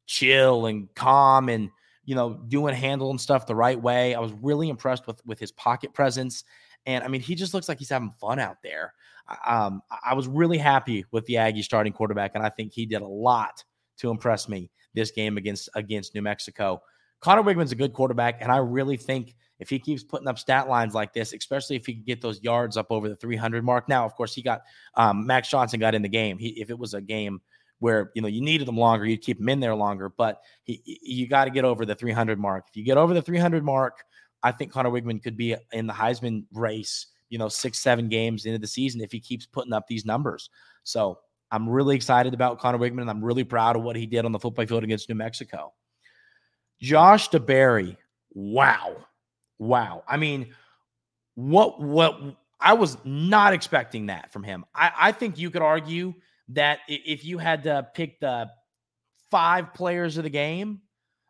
chill 0.06 0.66
and 0.66 0.94
calm 0.94 1.48
and 1.48 1.70
you 2.04 2.14
know 2.14 2.34
doing 2.48 2.74
handling 2.74 3.18
stuff 3.18 3.46
the 3.46 3.54
right 3.54 3.80
way. 3.80 4.14
I 4.14 4.20
was 4.20 4.32
really 4.32 4.68
impressed 4.68 5.06
with 5.06 5.24
with 5.26 5.40
his 5.40 5.52
pocket 5.52 5.94
presence. 5.94 6.44
And 6.86 7.02
I 7.02 7.08
mean, 7.08 7.20
he 7.20 7.34
just 7.34 7.54
looks 7.54 7.68
like 7.68 7.78
he's 7.78 7.90
having 7.90 8.12
fun 8.20 8.38
out 8.38 8.58
there. 8.62 8.92
Um, 9.46 9.82
I 10.04 10.14
was 10.14 10.28
really 10.28 10.58
happy 10.58 11.04
with 11.10 11.24
the 11.26 11.38
Aggie 11.38 11.62
starting 11.62 11.92
quarterback, 11.92 12.32
and 12.34 12.44
I 12.44 12.50
think 12.50 12.72
he 12.72 12.84
did 12.84 13.00
a 13.00 13.06
lot 13.06 13.64
to 13.98 14.10
impress 14.10 14.48
me 14.48 14.70
this 14.92 15.10
game 15.10 15.36
against 15.36 15.68
against 15.74 16.14
New 16.14 16.22
Mexico. 16.22 16.82
Conner 17.20 17.42
Weigman's 17.42 17.72
a 17.72 17.76
good 17.76 17.94
quarterback, 17.94 18.42
and 18.42 18.52
I 18.52 18.58
really 18.58 18.98
think 18.98 19.34
if 19.58 19.70
he 19.70 19.78
keeps 19.78 20.02
putting 20.02 20.28
up 20.28 20.38
stat 20.38 20.68
lines 20.68 20.94
like 20.94 21.14
this, 21.14 21.32
especially 21.32 21.76
if 21.76 21.86
he 21.86 21.94
can 21.94 22.04
get 22.04 22.20
those 22.20 22.42
yards 22.42 22.76
up 22.76 22.88
over 22.90 23.08
the 23.08 23.16
300 23.16 23.64
mark. 23.64 23.88
Now, 23.88 24.04
of 24.04 24.14
course, 24.14 24.34
he 24.34 24.42
got 24.42 24.62
um, 24.94 25.26
Max 25.26 25.48
Johnson 25.48 25.80
got 25.80 25.94
in 25.94 26.02
the 26.02 26.08
game. 26.08 26.38
He, 26.38 26.48
if 26.60 26.68
it 26.68 26.78
was 26.78 26.92
a 26.92 27.00
game 27.00 27.40
where 27.78 28.10
you 28.14 28.22
know 28.22 28.28
you 28.28 28.42
needed 28.42 28.68
him 28.68 28.76
longer, 28.76 29.06
you'd 29.06 29.22
keep 29.22 29.40
him 29.40 29.48
in 29.48 29.60
there 29.60 29.74
longer. 29.74 30.10
But 30.10 30.42
he, 30.64 30.82
you 30.84 31.26
got 31.26 31.46
to 31.46 31.50
get 31.50 31.64
over 31.64 31.86
the 31.86 31.94
300 31.94 32.38
mark. 32.38 32.66
If 32.68 32.76
you 32.76 32.84
get 32.84 32.98
over 32.98 33.14
the 33.14 33.22
300 33.22 33.64
mark, 33.64 34.04
I 34.44 34.52
think 34.52 34.70
Conner 34.70 34.90
Weigman 34.90 35.22
could 35.22 35.36
be 35.36 35.56
in 35.72 35.88
the 35.88 35.92
Heisman 35.92 36.44
race. 36.52 37.08
You 37.30 37.38
know, 37.38 37.48
six 37.48 37.80
seven 37.80 38.08
games 38.08 38.46
into 38.46 38.58
the 38.58 38.66
season 38.66 39.00
if 39.00 39.10
he 39.10 39.18
keeps 39.18 39.46
putting 39.46 39.72
up 39.72 39.88
these 39.88 40.04
numbers. 40.04 40.50
So 40.84 41.18
I'm 41.50 41.68
really 41.68 41.96
excited 41.96 42.32
about 42.34 42.60
Conner 42.60 42.78
Weigman, 42.78 43.00
and 43.00 43.10
I'm 43.10 43.24
really 43.24 43.42
proud 43.42 43.74
of 43.74 43.82
what 43.82 43.96
he 43.96 44.06
did 44.06 44.24
on 44.24 44.30
the 44.30 44.38
football 44.38 44.66
field 44.66 44.84
against 44.84 45.08
New 45.08 45.16
Mexico. 45.16 45.72
Josh 46.80 47.30
DeBerry, 47.30 47.96
wow 48.32 48.96
wow. 49.58 50.04
I 50.06 50.16
mean, 50.16 50.54
what 51.34 51.80
what 51.80 52.20
I 52.60 52.74
was 52.74 52.96
not 53.04 53.52
expecting 53.52 54.06
that 54.06 54.32
from 54.32 54.42
him. 54.42 54.64
I, 54.74 54.92
I 54.96 55.12
think 55.12 55.38
you 55.38 55.50
could 55.50 55.62
argue 55.62 56.14
that 56.50 56.80
if 56.88 57.24
you 57.24 57.38
had 57.38 57.64
to 57.64 57.88
pick 57.94 58.20
the 58.20 58.50
five 59.30 59.74
players 59.74 60.16
of 60.16 60.24
the 60.24 60.30
game, 60.30 60.80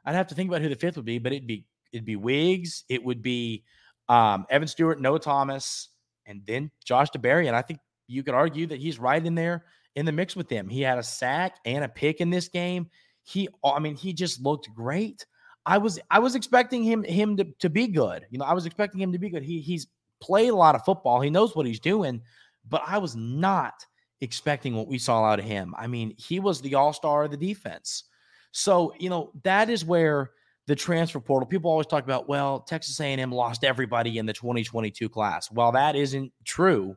I'd 0.05 0.15
have 0.15 0.29
to 0.29 0.35
think 0.35 0.51
about 0.51 0.63
who 0.63 0.69
the 0.69 0.77
fifth 0.77 0.97
would 0.97 1.05
be, 1.05 1.19
but 1.19 1.33
it'd 1.33 1.47
be 1.47 1.67
it'd 1.95 2.05
be 2.05 2.17
Wiggs, 2.17 2.85
it 2.89 3.03
would 3.03 3.23
be 3.23 3.65
um, 4.09 4.47
Evan 4.51 4.69
Stewart, 4.69 5.01
Noah 5.01 5.21
Thomas, 5.21 5.89
and 6.27 6.43
then 6.47 6.71
Josh 6.85 7.09
DeBerry. 7.11 7.47
And 7.47 7.57
I 7.57 7.63
think 7.63 7.81
you 8.09 8.23
could 8.23 8.35
argue 8.35 8.67
that 8.67 8.81
he's 8.81 8.99
right 8.99 9.25
in 9.25 9.35
there 9.35 9.65
in 9.95 10.05
the 10.05 10.13
mix 10.13 10.35
with 10.37 10.49
them. 10.49 10.69
He 10.69 10.83
had 10.83 10.99
a 10.99 11.03
sack 11.03 11.57
and 11.65 11.85
a 11.85 11.89
pick 11.89 12.21
in 12.21 12.31
this 12.31 12.49
game. 12.49 12.91
He, 13.23 13.49
I 13.65 13.79
mean, 13.79 13.97
he 13.97 14.13
just 14.13 14.43
looked 14.43 14.69
great. 14.75 15.25
I 15.65 15.79
was 15.79 15.99
I 16.11 16.19
was 16.19 16.35
expecting 16.35 16.83
him 16.83 17.03
him 17.05 17.39
to, 17.39 17.45
to 17.61 17.71
be 17.71 17.87
good. 17.87 18.27
You 18.29 18.39
know, 18.39 18.45
I 18.45 18.53
was 18.53 18.67
expecting 18.67 19.01
him 19.01 19.13
to 19.13 19.19
be 19.19 19.31
good. 19.31 19.43
He 19.43 19.61
he's 19.61 19.87
played 20.21 20.51
a 20.51 20.57
lot 20.57 20.75
of 20.75 20.85
football. 20.85 21.21
He 21.21 21.31
knows 21.31 21.57
what 21.57 21.65
he's 21.65 21.81
doing, 21.81 22.21
but 22.69 22.83
I 22.87 22.99
was 22.99 23.17
not 23.17 23.87
expecting 24.21 24.75
what 24.77 24.89
we 24.89 24.99
saw 24.99 25.25
out 25.25 25.39
of 25.39 25.45
him. 25.45 25.75
I 25.79 25.87
mean, 25.87 26.15
he 26.19 26.41
was 26.41 26.61
the 26.61 26.75
all-star 26.75 27.25
of 27.25 27.31
the 27.31 27.37
defense. 27.37 28.05
So, 28.53 28.95
you 28.99 29.11
know, 29.11 29.33
that 29.43 29.69
is 29.69 29.85
where 29.85 30.31
the 30.67 30.75
transfer 30.75 31.21
portal, 31.21 31.47
people 31.47 31.71
always 31.71 31.87
talk 31.87 32.05
about, 32.05 32.29
well, 32.29 32.61
Texas 32.61 32.99
A&M 33.01 33.31
lost 33.31 33.65
everybody 33.65 34.19
in 34.19 34.27
the 34.27 34.33
2022 34.33 35.09
class. 35.09 35.51
Well, 35.51 35.73
that 35.73 35.95
isn't 35.95 36.33
true. 36.45 36.97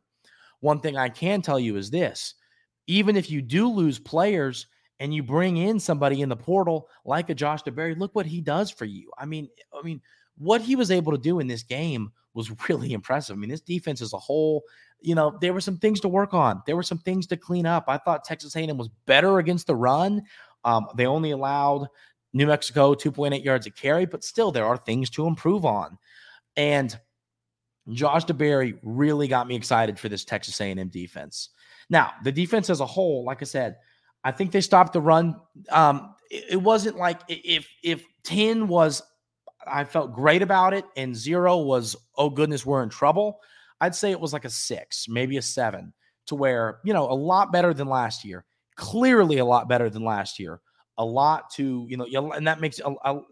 One 0.62 0.80
thing 0.80 0.98
I 0.98 1.10
can 1.10 1.42
tell 1.42 1.60
you 1.60 1.76
is 1.76 1.90
this, 1.90 2.36
even 2.88 3.18
if 3.18 3.30
you 3.30 3.42
do 3.42 3.70
lose 3.70 4.00
players, 4.00 4.68
and 5.00 5.14
you 5.14 5.24
bring 5.24 5.58
in 5.58 5.80
somebody 5.80 6.22
in 6.22 6.30
the 6.30 6.36
portal 6.36 6.90
like 7.06 7.30
a 7.30 7.36
Josh 7.36 7.64
DeBerry, 7.64 7.98
look 7.98 8.16
what 8.16 8.26
he 8.26 8.42
does 8.42 8.72
for 8.72 8.86
you. 8.86 9.12
I 9.18 9.26
mean, 9.26 9.50
I 9.78 9.84
mean, 9.84 10.02
what 10.38 10.62
he 10.62 10.76
was 10.76 10.92
able 10.92 11.12
to 11.12 11.18
do 11.18 11.40
in 11.40 11.48
this 11.48 11.64
game 11.64 12.12
was 12.34 12.52
really 12.70 12.94
impressive. 12.94 13.36
I 13.36 13.40
mean, 13.40 13.50
this 13.50 13.62
defense 13.62 14.02
as 14.02 14.14
a 14.14 14.18
whole, 14.18 14.64
you 15.00 15.16
know, 15.16 15.38
there 15.42 15.54
were 15.54 15.62
some 15.62 15.78
things 15.78 16.00
to 16.02 16.10
work 16.10 16.34
on. 16.34 16.62
There 16.66 16.76
were 16.76 16.84
some 16.84 16.98
things 17.00 17.28
to 17.28 17.38
clean 17.38 17.66
up. 17.66 17.86
I 17.88 17.98
thought 17.98 18.24
Texas 18.24 18.56
A&M 18.56 18.78
was 18.78 18.90
better 19.06 19.40
against 19.40 19.68
the 19.68 19.76
run. 19.76 20.24
Um, 20.64 20.88
they 20.96 21.06
only 21.06 21.32
allowed 21.32 21.88
New 22.38 22.48
Mexico 22.48 22.94
2.8 22.94 23.44
yards 23.44 23.66
a 23.66 23.72
carry, 23.72 24.06
but 24.06 24.24
still 24.24 24.52
there 24.52 24.66
are 24.66 24.78
things 24.78 25.10
to 25.12 25.28
improve 25.28 25.66
on. 25.66 25.98
And 26.56 26.98
Josh 27.90 28.26
DeBerry 28.26 28.78
really 28.84 29.28
got 29.28 29.48
me 29.48 29.56
excited 29.56 30.00
for 30.00 30.10
this 30.10 30.24
Texas 30.24 30.60
A&M 30.62 30.90
defense. 30.90 31.50
Now, 31.90 32.12
the 32.24 32.32
defense 32.32 32.70
as 32.70 32.80
a 32.80 32.86
whole, 32.86 33.24
like 33.24 33.42
I 33.42 33.46
said, 33.46 33.78
I 34.24 34.32
think 34.32 34.52
they 34.52 34.62
stopped 34.62 34.94
the 34.94 35.02
run. 35.02 35.36
Um, 35.70 36.16
it, 36.30 36.46
it 36.52 36.62
wasn't 36.62 36.98
like 36.98 37.22
if 37.28 37.68
if 37.84 38.04
10 38.24 38.68
was 38.68 39.02
I 39.66 39.84
felt 39.84 40.14
great 40.14 40.42
about 40.42 40.74
it 40.74 40.86
and 40.96 41.16
zero 41.16 41.58
was 41.58 41.96
oh 42.16 42.30
goodness, 42.30 42.66
we're 42.66 42.84
in 42.84 42.90
trouble. 42.90 43.40
I'd 43.80 43.96
say 43.96 44.12
it 44.12 44.20
was 44.20 44.34
like 44.34 44.46
a 44.46 44.50
six, 44.50 45.08
maybe 45.08 45.38
a 45.38 45.42
seven, 45.42 45.94
to 46.28 46.36
where, 46.36 46.80
you 46.84 46.94
know, 46.94 47.10
a 47.10 47.14
lot 47.14 47.52
better 47.52 47.74
than 47.74 47.88
last 47.88 48.26
year. 48.26 48.44
Clearly 48.76 49.38
a 49.38 49.46
lot 49.46 49.70
better 49.70 49.90
than 49.90 50.04
last 50.04 50.40
year. 50.40 50.62
A 51.00 51.06
lot 51.06 51.52
to, 51.52 51.86
you 51.88 51.98
know, 51.98 52.32
and 52.32 52.48
that 52.48 52.60
makes 52.60 52.82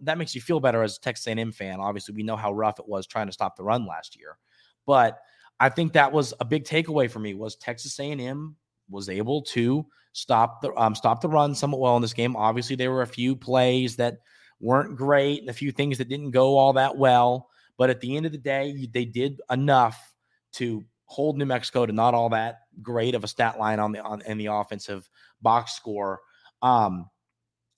that 0.01 0.17
makes 0.17 0.35
you 0.35 0.41
feel 0.41 0.59
better 0.59 0.83
as 0.83 0.97
a 0.97 1.01
Texas 1.01 1.25
A&M 1.27 1.51
fan. 1.51 1.79
Obviously, 1.79 2.13
we 2.13 2.23
know 2.23 2.35
how 2.35 2.53
rough 2.53 2.79
it 2.79 2.87
was 2.87 3.07
trying 3.07 3.25
to 3.25 3.33
stop 3.33 3.55
the 3.55 3.63
run 3.63 3.87
last 3.87 4.17
year. 4.17 4.37
But 4.85 5.19
I 5.59 5.69
think 5.69 5.93
that 5.93 6.11
was 6.11 6.33
a 6.39 6.45
big 6.45 6.63
takeaway 6.63 7.09
for 7.09 7.19
me 7.19 7.33
was 7.33 7.55
Texas 7.55 7.99
A&M 7.99 8.55
was 8.89 9.09
able 9.09 9.41
to 9.41 9.85
stop 10.13 10.61
the 10.61 10.73
um, 10.75 10.95
stop 10.95 11.21
the 11.21 11.29
run 11.29 11.55
somewhat 11.55 11.81
well 11.81 11.95
in 11.95 12.01
this 12.01 12.13
game. 12.13 12.35
Obviously, 12.35 12.75
there 12.75 12.91
were 12.91 13.01
a 13.01 13.07
few 13.07 13.35
plays 13.35 13.95
that 13.95 14.19
weren't 14.59 14.95
great 14.95 15.41
and 15.41 15.49
a 15.49 15.53
few 15.53 15.71
things 15.71 15.97
that 15.97 16.09
didn't 16.09 16.31
go 16.31 16.57
all 16.57 16.73
that 16.73 16.97
well. 16.97 17.49
But 17.77 17.89
at 17.89 17.99
the 17.99 18.15
end 18.15 18.25
of 18.25 18.31
the 18.31 18.37
day, 18.37 18.87
they 18.93 19.05
did 19.05 19.41
enough 19.51 20.13
to 20.53 20.83
hold 21.05 21.37
New 21.37 21.45
Mexico 21.45 21.85
to 21.85 21.93
not 21.93 22.13
all 22.13 22.29
that 22.29 22.59
great 22.81 23.15
of 23.15 23.23
a 23.23 23.27
stat 23.27 23.59
line 23.59 23.79
on 23.79 23.91
the 23.91 24.01
on 24.01 24.21
in 24.21 24.37
the 24.37 24.47
offensive 24.47 25.09
box 25.41 25.73
score. 25.73 26.19
Um, 26.61 27.09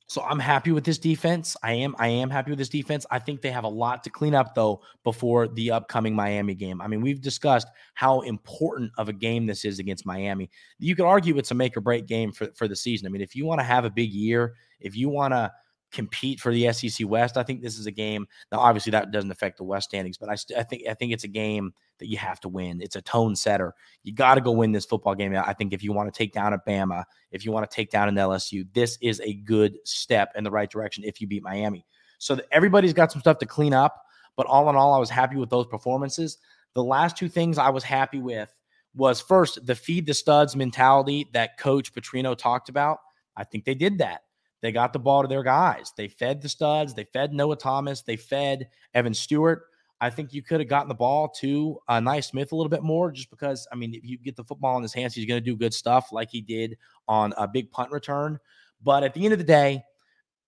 so 0.10 0.22
I'm 0.24 0.40
happy 0.40 0.72
with 0.72 0.86
this 0.86 0.98
defense. 0.98 1.58
I 1.62 1.74
am 1.74 1.94
I 2.00 2.08
am 2.08 2.30
happy 2.30 2.50
with 2.52 2.58
this 2.58 2.70
defense. 2.70 3.06
I 3.12 3.20
think 3.20 3.42
they 3.42 3.52
have 3.52 3.66
a 3.66 3.70
lot 3.70 4.06
to 4.06 4.10
clean 4.10 4.34
up 4.34 4.56
though 4.56 4.82
before 5.04 5.50
the 5.50 5.72
upcoming 5.72 6.16
Miami 6.16 6.56
game. 6.56 6.82
I 6.82 6.88
mean, 6.88 7.02
we've 7.02 7.22
discussed 7.22 7.68
how 7.94 8.22
important 8.22 8.92
of 8.98 9.10
a 9.10 9.14
game 9.14 9.46
this 9.46 9.66
is 9.66 9.80
against 9.80 10.06
Miami. 10.06 10.50
You 10.80 10.96
could 10.96 11.06
argue 11.06 11.38
it's 11.38 11.52
a 11.52 11.56
make 11.56 11.76
or 11.76 11.82
break 11.82 12.08
game 12.08 12.32
for, 12.32 12.48
for 12.56 12.70
the 12.70 12.76
season. 12.76 13.06
I 13.06 13.10
mean, 13.10 13.22
if 13.22 13.36
you 13.36 13.46
want 13.46 13.60
to 13.60 13.66
have 13.66 13.84
a 13.84 13.90
big 13.90 14.14
year, 14.14 14.56
if 14.80 14.96
you 14.96 15.10
want 15.10 15.34
to 15.34 15.52
compete 15.92 16.40
for 16.40 16.54
the 16.54 16.72
SEC 16.74 17.08
West. 17.08 17.38
I 17.38 17.44
think 17.44 17.62
this 17.62 17.78
is 17.78 17.86
a 17.86 17.92
game. 17.92 18.28
Now, 18.52 18.60
obviously, 18.60 18.92
that 18.92 19.12
doesn't 19.12 19.32
affect 19.32 19.58
the 19.58 19.64
West 19.64 19.90
standings, 19.90 20.18
but 20.18 20.30
I, 20.30 20.36
st- 20.36 20.60
I 20.60 20.64
think 20.64 20.84
I 20.88 20.94
think 20.94 21.14
it's 21.14 21.24
a 21.24 21.30
game 21.30 21.74
that 22.00 22.08
you 22.08 22.18
have 22.18 22.40
to 22.42 22.50
win. 22.50 22.82
It's 22.82 22.96
a 22.96 23.02
tone 23.02 23.36
setter. 23.36 23.74
You 24.04 24.14
got 24.14 24.36
to 24.36 24.42
go 24.42 24.52
win 24.52 24.72
this 24.72 24.86
football 24.86 25.16
game. 25.16 25.36
I 25.36 25.54
think 25.54 25.74
if 25.74 25.84
you 25.84 25.94
want 25.94 26.14
to 26.14 26.18
take 26.18 26.34
down 26.34 26.54
a 26.54 26.60
Bama, 26.60 27.04
if 27.32 27.46
you 27.46 27.52
want 27.52 27.70
to 27.70 27.76
take 27.76 27.90
down 27.90 28.08
an 28.08 28.16
LSU, 28.16 28.68
this 28.74 28.98
is 29.02 29.22
a 29.22 29.34
good 29.34 29.78
step 29.86 30.34
in 30.36 30.44
the 30.44 30.52
right 30.52 30.70
direction. 30.70 31.04
If 31.04 31.22
you 31.22 31.28
beat 31.28 31.44
Miami, 31.44 31.86
so 32.20 32.40
everybody's 32.52 32.94
got 32.94 33.12
some 33.12 33.22
stuff 33.22 33.40
to 33.40 33.46
clean 33.46 33.74
up. 33.74 34.04
But 34.36 34.46
all 34.46 34.70
in 34.70 34.76
all, 34.76 34.94
I 34.94 35.00
was 35.00 35.10
happy 35.10 35.38
with 35.38 35.50
those 35.50 35.66
performances. 35.66 36.38
The 36.76 36.84
last 36.84 37.18
two 37.18 37.28
things 37.28 37.58
I 37.58 37.70
was 37.70 37.84
happy 37.84 38.20
with 38.20 38.54
was 38.94 39.20
first 39.22 39.66
the 39.66 39.76
feed 39.76 40.06
the 40.06 40.14
studs 40.14 40.56
mentality 40.56 41.28
that 41.34 41.58
Coach 41.58 41.94
Petrino 41.94 42.38
talked 42.38 42.70
about. 42.70 43.00
I 43.36 43.44
think 43.44 43.66
they 43.66 43.76
did 43.76 44.00
that. 44.00 44.22
They 44.62 44.72
got 44.72 44.94
the 44.94 45.00
ball 45.00 45.22
to 45.22 45.28
their 45.28 45.44
guys. 45.44 45.94
They 45.96 46.08
fed 46.08 46.42
the 46.42 46.50
studs. 46.50 46.94
They 46.94 47.04
fed 47.06 47.34
Noah 47.34 47.58
Thomas. 47.58 48.02
They 48.02 48.16
fed 48.16 48.70
Evan 48.94 49.14
Stewart. 49.14 49.64
I 50.00 50.10
think 50.10 50.34
you 50.34 50.44
could 50.44 50.60
have 50.60 50.70
gotten 50.70 50.90
the 50.90 50.96
ball 50.96 51.30
to 51.40 51.80
uh, 51.88 52.00
Ainias 52.00 52.26
Smith 52.26 52.52
a 52.52 52.56
little 52.56 52.70
bit 52.70 52.84
more, 52.84 53.12
just 53.12 53.30
because 53.30 53.68
I 53.72 53.76
mean, 53.76 53.94
if 53.96 54.04
you 54.04 54.18
get 54.18 54.36
the 54.36 54.44
football 54.44 54.78
in 54.78 54.84
his 54.84 54.94
hands, 54.94 55.16
he's 55.16 55.26
going 55.26 55.42
to 55.42 55.46
do 55.46 55.56
good 55.56 55.74
stuff 55.74 56.12
like 56.12 56.30
he 56.30 56.42
did 56.42 56.78
on 57.08 57.34
a 57.38 57.48
big 57.48 57.72
punt 57.72 57.92
return. 57.92 58.40
But 58.84 59.04
at 59.04 59.14
the 59.14 59.24
end 59.24 59.34
of 59.34 59.40
the 59.40 59.46
day, 59.46 59.84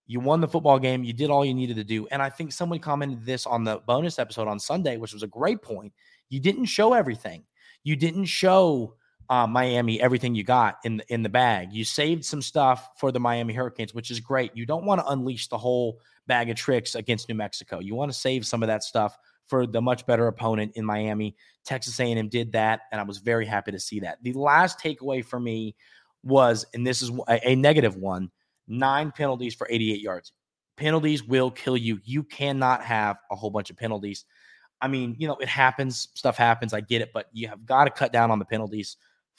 you 0.06 0.20
won 0.20 0.42
the 0.42 0.48
football 0.48 0.80
game. 0.80 1.04
You 1.04 1.14
did 1.14 1.30
all 1.30 1.46
you 1.46 1.54
needed 1.54 1.78
to 1.78 1.84
do. 1.84 2.08
And 2.08 2.22
I 2.22 2.30
think 2.30 2.52
someone 2.52 2.80
commented 2.80 3.26
this 3.26 3.46
on 3.46 3.64
the 3.64 3.78
bonus 3.86 4.20
episode 4.20 4.48
on 4.48 4.60
Sunday, 4.60 4.98
which 4.98 5.14
was 5.14 5.24
a 5.24 5.28
great 5.28 5.62
point. 5.62 5.94
You 6.30 6.40
didn't 6.40 6.66
show 6.66 6.94
everything. 6.94 7.44
You 7.84 7.96
didn't 7.96 8.26
show 8.26 8.96
uh, 9.30 9.46
Miami 9.46 10.02
everything 10.02 10.34
you 10.34 10.44
got 10.44 10.78
in 10.84 10.98
the, 10.98 11.14
in 11.14 11.22
the 11.24 11.30
bag. 11.30 11.72
You 11.72 11.84
saved 11.84 12.26
some 12.26 12.42
stuff 12.42 12.90
for 12.98 13.12
the 13.12 13.20
Miami 13.20 13.54
Hurricanes, 13.54 13.94
which 13.94 14.12
is 14.12 14.20
great. 14.20 14.56
You 14.56 14.66
don't 14.66 14.86
want 14.86 15.02
to 15.02 15.08
unleash 15.08 15.48
the 15.48 15.58
whole 15.58 16.00
bag 16.28 16.50
of 16.50 16.56
tricks 16.56 16.96
against 16.96 17.30
New 17.30 17.36
Mexico. 17.36 17.80
You 17.80 17.96
want 17.96 18.12
to 18.12 18.18
save 18.18 18.46
some 18.46 18.64
of 18.64 18.68
that 18.68 18.84
stuff 18.84 19.18
for 19.48 19.66
the 19.66 19.82
much 19.82 20.06
better 20.06 20.28
opponent 20.28 20.74
in 20.76 20.86
Miami. 20.86 21.36
Texas 21.66 22.00
A&M 22.00 22.30
did 22.30 22.52
that, 22.54 22.82
and 22.92 23.02
I 23.02 23.04
was 23.04 23.18
very 23.18 23.46
happy 23.46 23.72
to 23.72 23.80
see 23.80 24.00
that. 24.02 24.20
The 24.24 24.34
last 24.34 24.80
takeaway 24.80 25.26
for 25.26 25.40
me 25.40 25.76
was, 26.24 26.66
and 26.74 26.86
this 26.86 27.02
is 27.02 27.12
a, 27.28 27.50
a 27.50 27.56
negative 27.56 27.96
one, 27.96 28.32
nine 28.68 29.12
penalties 29.12 29.56
for 29.56 29.68
88 29.70 30.02
yards. 30.02 30.34
Penalties 30.78 31.24
will 31.24 31.52
kill 31.52 31.78
you. 31.78 32.00
You 32.04 32.24
cannot 32.24 32.84
have 32.84 33.18
a 33.32 33.36
whole 33.36 33.50
bunch 33.50 33.70
of 33.70 33.78
penalties. 33.78 34.26
I 34.82 34.88
mean, 34.88 35.16
you 35.20 35.28
know, 35.28 35.36
it 35.36 35.50
happens, 35.50 36.10
stuff 36.14 36.38
happens. 36.38 36.74
I 36.74 36.82
get 36.82 37.02
it, 37.02 37.10
but 37.14 37.26
you 37.34 37.48
have 37.48 37.66
got 37.66 37.86
to 37.86 37.92
cut 37.92 38.14
down 38.14 38.32
on 38.32 38.40
the 38.40 38.46
penalties. 38.46 38.98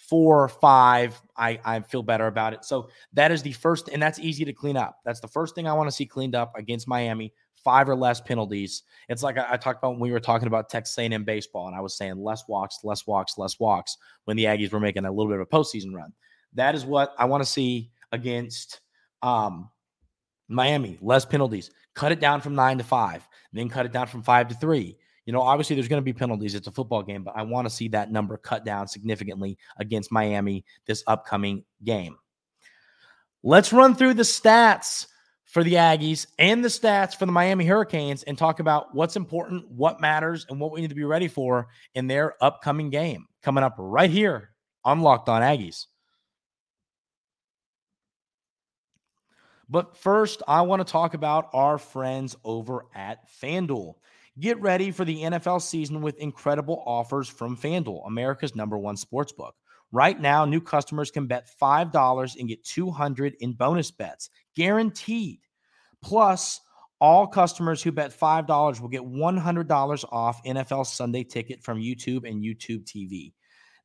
Four, 0.09 0.43
or 0.43 0.49
five, 0.49 1.21
I, 1.37 1.61
I 1.65 1.81
feel 1.81 2.03
better 2.03 2.27
about 2.27 2.53
it. 2.53 2.65
So 2.65 2.89
that 3.13 3.31
is 3.31 3.43
the 3.43 3.53
first, 3.53 3.89
and 3.91 4.03
that's 4.03 4.19
easy 4.19 4.45
to 4.45 4.53
clean 4.53 4.77
up. 4.77 4.99
That's 5.05 5.21
the 5.21 5.29
first 5.29 5.55
thing 5.55 5.69
I 5.69 5.73
want 5.73 5.89
to 5.89 5.95
see 5.95 6.07
cleaned 6.07 6.35
up 6.35 6.57
against 6.57 6.89
Miami. 6.89 7.33
Five 7.63 7.91
or 7.91 7.95
less 7.95 8.23
penalties. 8.23 8.85
It's 9.11 9.23
like 9.23 9.37
I, 9.37 9.47
I 9.51 9.57
talked 9.59 9.79
about 9.79 9.91
when 9.91 10.01
we 10.01 10.11
were 10.11 10.21
talking 10.21 10.49
about 10.49 10.71
Texas 10.71 10.97
A&M 10.99 11.25
baseball, 11.25 11.67
and 11.67 11.77
I 11.77 11.81
was 11.81 11.97
saying 11.97 12.17
less 12.17 12.49
walks, 12.49 12.79
less 12.83 13.07
walks, 13.07 13.37
less 13.37 13.61
walks 13.61 13.99
when 14.25 14.37
the 14.37 14.45
Aggies 14.45 14.73
were 14.73 14.81
making 14.81 15.05
a 15.05 15.11
little 15.13 15.31
bit 15.31 15.39
of 15.39 15.47
a 15.47 15.57
postseason 15.57 15.95
run. 15.95 16.13
That 16.55 16.75
is 16.75 16.87
what 16.87 17.15
I 17.19 17.27
want 17.27 17.43
to 17.43 17.49
see 17.49 17.91
against 18.13 18.81
um, 19.23 19.69
Miami. 20.49 20.99
Less 21.03 21.27
penalties. 21.27 21.71
Cut 21.95 22.13
it 22.13 22.21
down 22.21 22.41
from 22.41 22.55
nine 22.55 22.79
to 22.79 22.85
five, 22.85 23.29
then 23.53 23.69
cut 23.69 23.85
it 23.85 23.93
down 23.93 24.07
from 24.07 24.23
five 24.23 24.49
to 24.49 24.55
three. 24.55 24.97
You 25.31 25.33
know, 25.33 25.43
obviously 25.43 25.77
there's 25.77 25.87
going 25.87 26.03
to 26.03 26.05
be 26.05 26.13
penalties. 26.13 26.57
It's 26.57 26.67
a 26.67 26.73
football 26.73 27.05
game, 27.05 27.23
but 27.23 27.37
I 27.37 27.43
want 27.43 27.65
to 27.65 27.71
see 27.73 27.87
that 27.91 28.11
number 28.11 28.37
cut 28.37 28.65
down 28.65 28.89
significantly 28.89 29.59
against 29.77 30.11
Miami 30.11 30.65
this 30.87 31.05
upcoming 31.07 31.63
game. 31.85 32.17
Let's 33.45 33.73
run 33.73 33.95
through 33.95 34.15
the 34.15 34.25
stats 34.25 35.07
for 35.45 35.63
the 35.63 35.75
Aggies 35.75 36.27
and 36.41 36.65
the 36.65 36.69
stats 36.69 37.17
for 37.17 37.27
the 37.27 37.33
Miami 37.33 37.65
Hurricanes 37.65 38.25
and 38.25 38.37
talk 38.37 38.59
about 38.59 38.93
what's 38.93 39.15
important, 39.15 39.71
what 39.71 40.01
matters, 40.01 40.47
and 40.51 40.59
what 40.59 40.73
we 40.73 40.81
need 40.81 40.89
to 40.89 40.97
be 40.97 41.05
ready 41.05 41.29
for 41.29 41.69
in 41.95 42.09
their 42.09 42.35
upcoming 42.43 42.91
game 42.91 43.27
coming 43.41 43.63
up 43.63 43.77
right 43.79 44.11
here 44.11 44.51
on 44.85 44.99
Locked 44.99 45.29
On 45.29 45.43
Aggies. 45.43 45.87
But 49.69 49.97
first, 49.97 50.43
I 50.49 50.63
want 50.63 50.85
to 50.85 50.91
talk 50.91 51.15
about 51.15 51.51
our 51.53 51.79
friends 51.79 52.35
over 52.43 52.87
at 52.97 53.31
FanDuel. 53.41 53.95
Get 54.39 54.61
ready 54.61 54.91
for 54.91 55.05
the 55.05 55.23
NFL 55.23 55.61
season 55.61 56.03
with 56.03 56.17
incredible 56.19 56.83
offers 56.87 57.29
from 57.29 57.57
FanDuel, 57.57 58.07
America's 58.07 58.55
number 58.55 58.79
one 58.79 58.97
sports 58.97 59.33
book. 59.33 59.55
Right 59.93 60.21
now, 60.21 60.45
new 60.45 60.61
customers 60.61 61.11
can 61.11 61.27
bet 61.27 61.51
$5 61.61 62.37
and 62.39 62.49
get 62.49 62.65
200 62.65 63.35
in 63.41 63.55
bonus 63.55 63.91
bets, 63.91 64.31
guaranteed. 64.55 65.41
Plus, 66.01 66.61
all 67.01 67.27
customers 67.27 67.83
who 67.83 67.91
bet 67.91 68.17
$5 68.17 68.81
will 68.81 68.89
get 68.89 69.03
$100 69.03 70.05
off 70.13 70.45
NFL 70.45 70.87
Sunday 70.87 71.25
ticket 71.25 71.63
from 71.63 71.81
YouTube 71.81 72.29
and 72.29 72.45
YouTube 72.45 72.85
TV. 72.85 73.33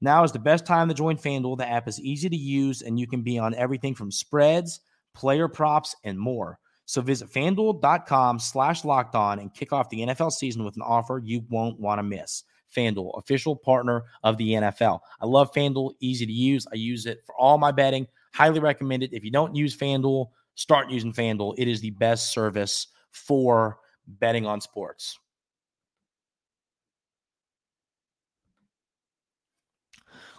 Now 0.01 0.23
is 0.23 0.31
the 0.31 0.39
best 0.39 0.65
time 0.65 0.89
to 0.89 0.93
join 0.93 1.17
FanDuel. 1.17 1.58
The 1.58 1.67
app 1.67 1.88
is 1.88 1.99
easy 1.99 2.29
to 2.29 2.36
use 2.36 2.81
and 2.81 2.99
you 2.99 3.08
can 3.08 3.23
be 3.23 3.39
on 3.39 3.55
everything 3.55 3.95
from 3.95 4.12
spreads, 4.12 4.81
player 5.15 5.47
props, 5.47 5.95
and 6.03 6.19
more. 6.19 6.60
So 6.85 7.01
visit 7.01 7.31
fanduel.com 7.31 8.39
slash 8.39 8.85
locked 8.85 9.15
on 9.15 9.39
and 9.39 9.53
kick 9.53 9.73
off 9.73 9.89
the 9.89 10.01
NFL 10.01 10.31
season 10.31 10.63
with 10.63 10.75
an 10.75 10.83
offer 10.83 11.21
you 11.23 11.43
won't 11.49 11.79
want 11.79 11.99
to 11.99 12.03
miss. 12.03 12.43
FanDuel, 12.75 13.17
official 13.17 13.55
partner 13.55 14.03
of 14.23 14.37
the 14.37 14.51
NFL. 14.51 14.99
I 15.21 15.25
love 15.25 15.51
FanDuel, 15.53 15.93
easy 15.99 16.25
to 16.25 16.31
use. 16.31 16.67
I 16.71 16.75
use 16.75 17.05
it 17.05 17.19
for 17.25 17.35
all 17.35 17.57
my 17.57 17.71
betting. 17.71 18.07
Highly 18.33 18.59
recommend 18.59 19.03
it. 19.03 19.13
If 19.13 19.23
you 19.23 19.31
don't 19.31 19.55
use 19.55 19.75
FanDuel, 19.75 20.27
start 20.55 20.89
using 20.89 21.13
FanDuel. 21.13 21.55
It 21.57 21.67
is 21.67 21.81
the 21.81 21.91
best 21.91 22.31
service 22.31 22.87
for 23.11 23.77
betting 24.07 24.45
on 24.45 24.61
sports. 24.61 25.17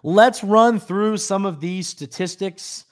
Let's 0.02 0.44
run 0.44 0.78
through 0.78 1.16
some 1.16 1.46
of 1.46 1.60
these 1.60 1.88
statistics 1.88 2.84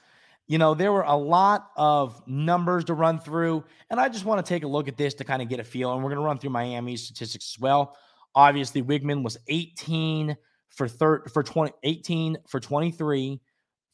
you 0.47 0.59
know, 0.59 0.75
there 0.75 0.93
were 0.93 1.03
a 1.03 1.17
lot 1.17 1.71
of 1.77 2.23
numbers 2.27 2.85
to 2.85 2.95
run 2.95 3.19
through, 3.19 3.65
and 3.91 3.99
I 3.99 4.09
just 4.09 4.25
want 4.25 4.45
to 4.45 4.49
take 4.49 4.63
a 4.63 4.69
look 4.69 4.89
at 4.89 4.97
this 4.97 5.15
to 5.15 5.25
kind 5.25 5.41
of 5.41 5.49
get 5.49 5.61
a 5.61 5.65
feel. 5.65 5.93
And 5.93 6.03
we're 6.03 6.11
going 6.11 6.21
to 6.21 6.27
run 6.27 6.39
through 6.39 6.51
Miami's 6.51 7.05
statistics 7.05 7.55
as 7.57 7.61
well. 7.61 7.97
Obviously, 8.35 8.83
Weigman 8.83 9.23
was 9.23 9.39
18 9.49 10.37
for 10.69 10.89
thir- 10.89 11.25
for 11.33 11.43
20, 11.43 11.73
18 11.83 12.37
for 12.49 12.61
23, 12.61 13.41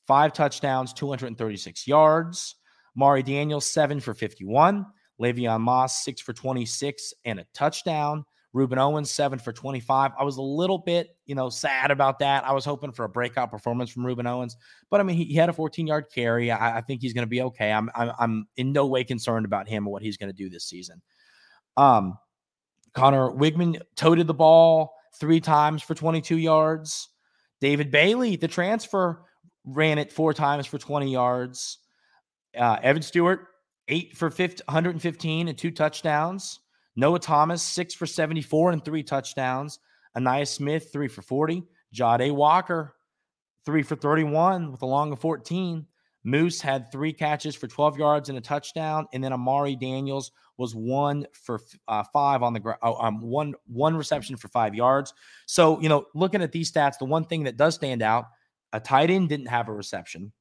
five 0.07 0.33
touchdowns, 0.33 0.93
236 0.93 1.87
yards. 1.87 2.57
Mari 2.97 3.23
Daniels, 3.23 3.67
seven 3.67 4.01
for 4.01 4.15
51. 4.15 4.87
Le'Veon 5.21 5.61
Moss, 5.61 6.03
six 6.03 6.21
for 6.21 6.33
26 6.33 7.15
and 7.25 7.39
a 7.39 7.47
touchdown. 7.55 8.25
Rueben 8.55 8.79
Owens, 8.79 9.11
seven 9.11 9.39
for 9.39 9.53
25. 9.53 10.13
I 10.19 10.25
was 10.25 10.37
a 10.37 10.43
little 10.43 10.79
bit, 10.79 11.17
you 11.27 11.35
know, 11.35 11.51
sad 11.51 11.91
about 11.91 12.19
that. 12.19 12.45
I 12.45 12.53
was 12.53 12.65
hoping 12.65 12.91
for 12.91 13.05
a 13.05 13.09
breakout 13.09 13.51
performance 13.51 13.91
from 13.91 14.03
Rueben 14.03 14.27
Owens, 14.27 14.57
but 14.91 15.01
I 15.01 15.05
mean, 15.05 15.17
he, 15.17 15.25
he 15.25 15.35
had 15.35 15.49
a 15.49 15.53
14 15.53 15.87
yard 15.87 16.07
carry. 16.13 16.51
I, 16.51 16.79
I 16.79 16.81
think 16.81 17.01
he's 17.01 17.13
going 17.13 17.27
to 17.27 17.31
be 17.31 17.43
okay. 17.43 17.73
I'm, 17.73 17.91
I'm, 17.95 18.13
I'm 18.19 18.49
in 18.57 18.73
no 18.73 18.87
way 18.87 19.05
concerned 19.05 19.47
about 19.47 19.69
him 19.69 19.87
or 19.87 19.93
what 19.93 20.03
he's 20.03 20.17
going 20.17 20.31
to 20.31 20.37
do 20.37 20.51
this 20.51 20.65
season. 20.65 21.01
Um, 21.77 22.19
Conner 22.93 23.31
Weigman 23.31 23.81
toted 23.95 24.27
the 24.27 24.35
ball 24.35 24.95
three 25.19 25.41
times 25.41 25.83
for 25.83 25.95
22 25.95 26.37
yards. 26.37 27.09
David 27.61 27.91
Bailey, 27.91 28.37
the 28.37 28.49
transfer, 28.49 29.23
ran 29.65 29.99
it 29.99 30.13
four 30.13 30.35
times 30.35 30.67
for 30.67 30.79
20 30.79 31.13
yards. 31.13 31.79
Uh, 32.59 32.79
Evan 32.83 33.03
Stewart, 33.03 33.47
eight 33.89 34.17
for 34.17 34.31
50, 34.31 34.65
115 34.67 35.49
and 35.49 35.57
two 35.57 35.71
touchdowns. 35.71 36.59
Noah 37.01 37.19
Thomas, 37.19 37.63
six 37.63 37.95
for 37.95 38.05
74 38.05 38.73
and 38.73 38.85
three 38.85 39.03
touchdowns. 39.03 39.79
Ainias 40.17 40.49
Smith, 40.49 40.91
three 40.93 41.09
for 41.09 41.23
40. 41.23 41.63
Jahdae 41.95 42.31
Walker, 42.31 42.95
three 43.65 43.83
for 43.83 43.97
31 43.97 44.71
with 44.71 44.83
a 44.83 44.87
long 44.87 45.11
of 45.11 45.19
14. 45.19 45.87
Moose 46.25 46.61
had 46.61 46.93
three 46.93 47.15
catches 47.15 47.57
for 47.57 47.67
12 47.67 47.99
yards 47.99 48.29
and 48.29 48.37
a 48.37 48.41
touchdown, 48.43 49.07
and 49.15 49.25
then 49.25 49.33
Amari 49.33 49.75
Daniels 49.75 50.33
was 50.59 50.75
one 50.75 51.27
for 51.33 51.59
uh, 51.89 52.05
five 52.13 52.43
on 52.43 52.53
the 52.53 52.61
ground, 52.61 52.79
oh, 52.83 52.97
um, 52.97 53.23
one 53.23 53.55
one 53.67 53.97
reception 53.97 54.37
for 54.37 54.49
five 54.49 54.75
yards. 54.75 55.15
So 55.47 55.81
you 55.81 55.89
know, 55.89 56.05
looking 56.15 56.43
at 56.43 56.53
these 56.53 56.71
stats, 56.71 56.99
the 56.99 57.07
one 57.07 57.25
thing 57.25 57.45
that 57.45 57.57
does 57.57 57.77
stand 57.77 58.03
out, 58.03 58.27
a 58.75 58.79
tight 58.79 59.09
end 59.09 59.31
didn't 59.31 59.47
have 59.47 59.69
a 59.69 59.73
reception 59.73 60.33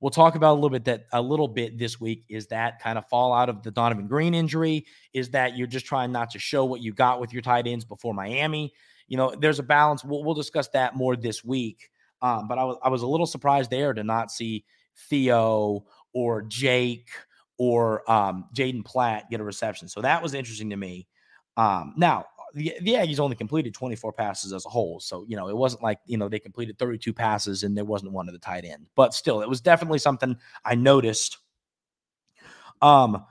we'll 0.00 0.10
talk 0.10 0.34
about 0.34 0.52
a 0.52 0.54
little 0.54 0.70
bit 0.70 0.84
that 0.84 1.06
a 1.12 1.20
little 1.20 1.48
bit 1.48 1.78
this 1.78 2.00
week 2.00 2.24
is 2.28 2.46
that 2.48 2.80
kind 2.80 2.98
of 2.98 3.08
fall 3.08 3.32
out 3.32 3.48
of 3.48 3.62
the 3.62 3.70
Donovan 3.70 4.06
Green 4.06 4.34
injury 4.34 4.86
is 5.12 5.30
that 5.30 5.56
you're 5.56 5.66
just 5.66 5.86
trying 5.86 6.12
not 6.12 6.30
to 6.30 6.38
show 6.38 6.64
what 6.64 6.80
you 6.80 6.92
got 6.92 7.20
with 7.20 7.32
your 7.32 7.42
tight 7.42 7.66
ends 7.66 7.84
before 7.84 8.14
Miami. 8.14 8.72
You 9.08 9.16
know, 9.16 9.34
there's 9.38 9.58
a 9.58 9.62
balance. 9.62 10.04
We'll, 10.04 10.22
we'll 10.24 10.34
discuss 10.34 10.68
that 10.68 10.94
more 10.94 11.16
this 11.16 11.44
week. 11.44 11.90
Um, 12.20 12.48
but 12.48 12.58
I 12.58 12.64
was 12.64 12.76
I 12.82 12.88
was 12.88 13.02
a 13.02 13.06
little 13.06 13.26
surprised 13.26 13.70
there 13.70 13.92
to 13.92 14.04
not 14.04 14.30
see 14.30 14.64
Theo 15.08 15.84
or 16.12 16.42
Jake 16.42 17.08
or 17.58 18.08
um, 18.10 18.46
Jaden 18.54 18.84
Platt 18.84 19.30
get 19.30 19.40
a 19.40 19.44
reception. 19.44 19.88
So 19.88 20.00
that 20.02 20.22
was 20.22 20.34
interesting 20.34 20.70
to 20.70 20.76
me. 20.76 21.06
Um, 21.56 21.94
now, 21.96 22.26
the, 22.54 22.74
the 22.82 22.94
Aggies 22.94 23.20
only 23.20 23.36
completed 23.36 23.74
24 23.74 24.12
passes 24.12 24.52
as 24.52 24.64
a 24.64 24.68
whole. 24.68 25.00
So, 25.00 25.24
you 25.28 25.36
know, 25.36 25.48
it 25.48 25.56
wasn't 25.56 25.82
like, 25.82 25.98
you 26.06 26.16
know, 26.16 26.28
they 26.28 26.38
completed 26.38 26.78
32 26.78 27.12
passes 27.12 27.62
and 27.62 27.76
there 27.76 27.84
wasn't 27.84 28.12
one 28.12 28.28
of 28.28 28.32
the 28.32 28.38
tight 28.38 28.64
end. 28.64 28.86
But 28.94 29.14
still, 29.14 29.42
it 29.42 29.48
was 29.48 29.60
definitely 29.60 29.98
something 29.98 30.36
I 30.64 30.74
noticed. 30.74 31.38
Um, 32.80 33.24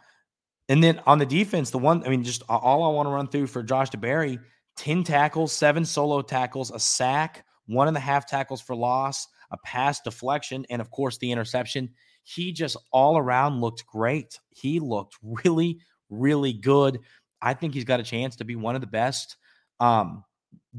and 0.70 0.84
then 0.84 1.02
on 1.06 1.20
the 1.20 1.26
defense, 1.26 1.70
the 1.72 1.78
one, 1.78 2.06
I 2.06 2.10
mean, 2.10 2.24
just 2.24 2.44
all 2.50 2.84
I 2.84 2.94
want 2.94 3.08
to 3.08 3.12
run 3.12 3.28
through 3.28 3.48
for 3.48 3.64
Josh 3.64 3.90
DeBerry 3.90 4.40
10 4.76 5.04
tackles, 5.04 5.52
seven 5.52 5.84
solo 5.84 6.22
tackles, 6.22 6.72
a 6.72 6.80
sack, 6.80 7.46
one 7.66 7.88
and 7.88 7.98
a 7.98 8.02
half 8.02 8.28
tackles 8.28 8.62
for 8.62 8.76
loss, 8.76 9.28
a 9.52 9.58
pass 9.58 10.00
deflection, 10.02 10.66
and 10.70 10.82
of 10.82 10.92
course, 10.92 11.18
the 11.18 11.32
interception. 11.32 11.90
He 12.24 12.52
just 12.52 12.78
all 12.92 13.18
around 13.18 13.62
looked 13.62 13.86
great. 13.86 14.40
He 14.50 14.80
looked 14.80 15.18
really, 15.22 15.80
really 16.10 16.54
good. 16.54 17.00
I 17.42 17.54
think 17.54 17.74
he's 17.74 17.84
got 17.84 18.00
a 18.00 18.04
chance 18.04 18.36
to 18.38 18.46
be 18.46 18.56
one 18.56 18.76
of 18.76 18.82
the 18.82 18.88
best. 18.88 19.38
Um, 19.80 20.24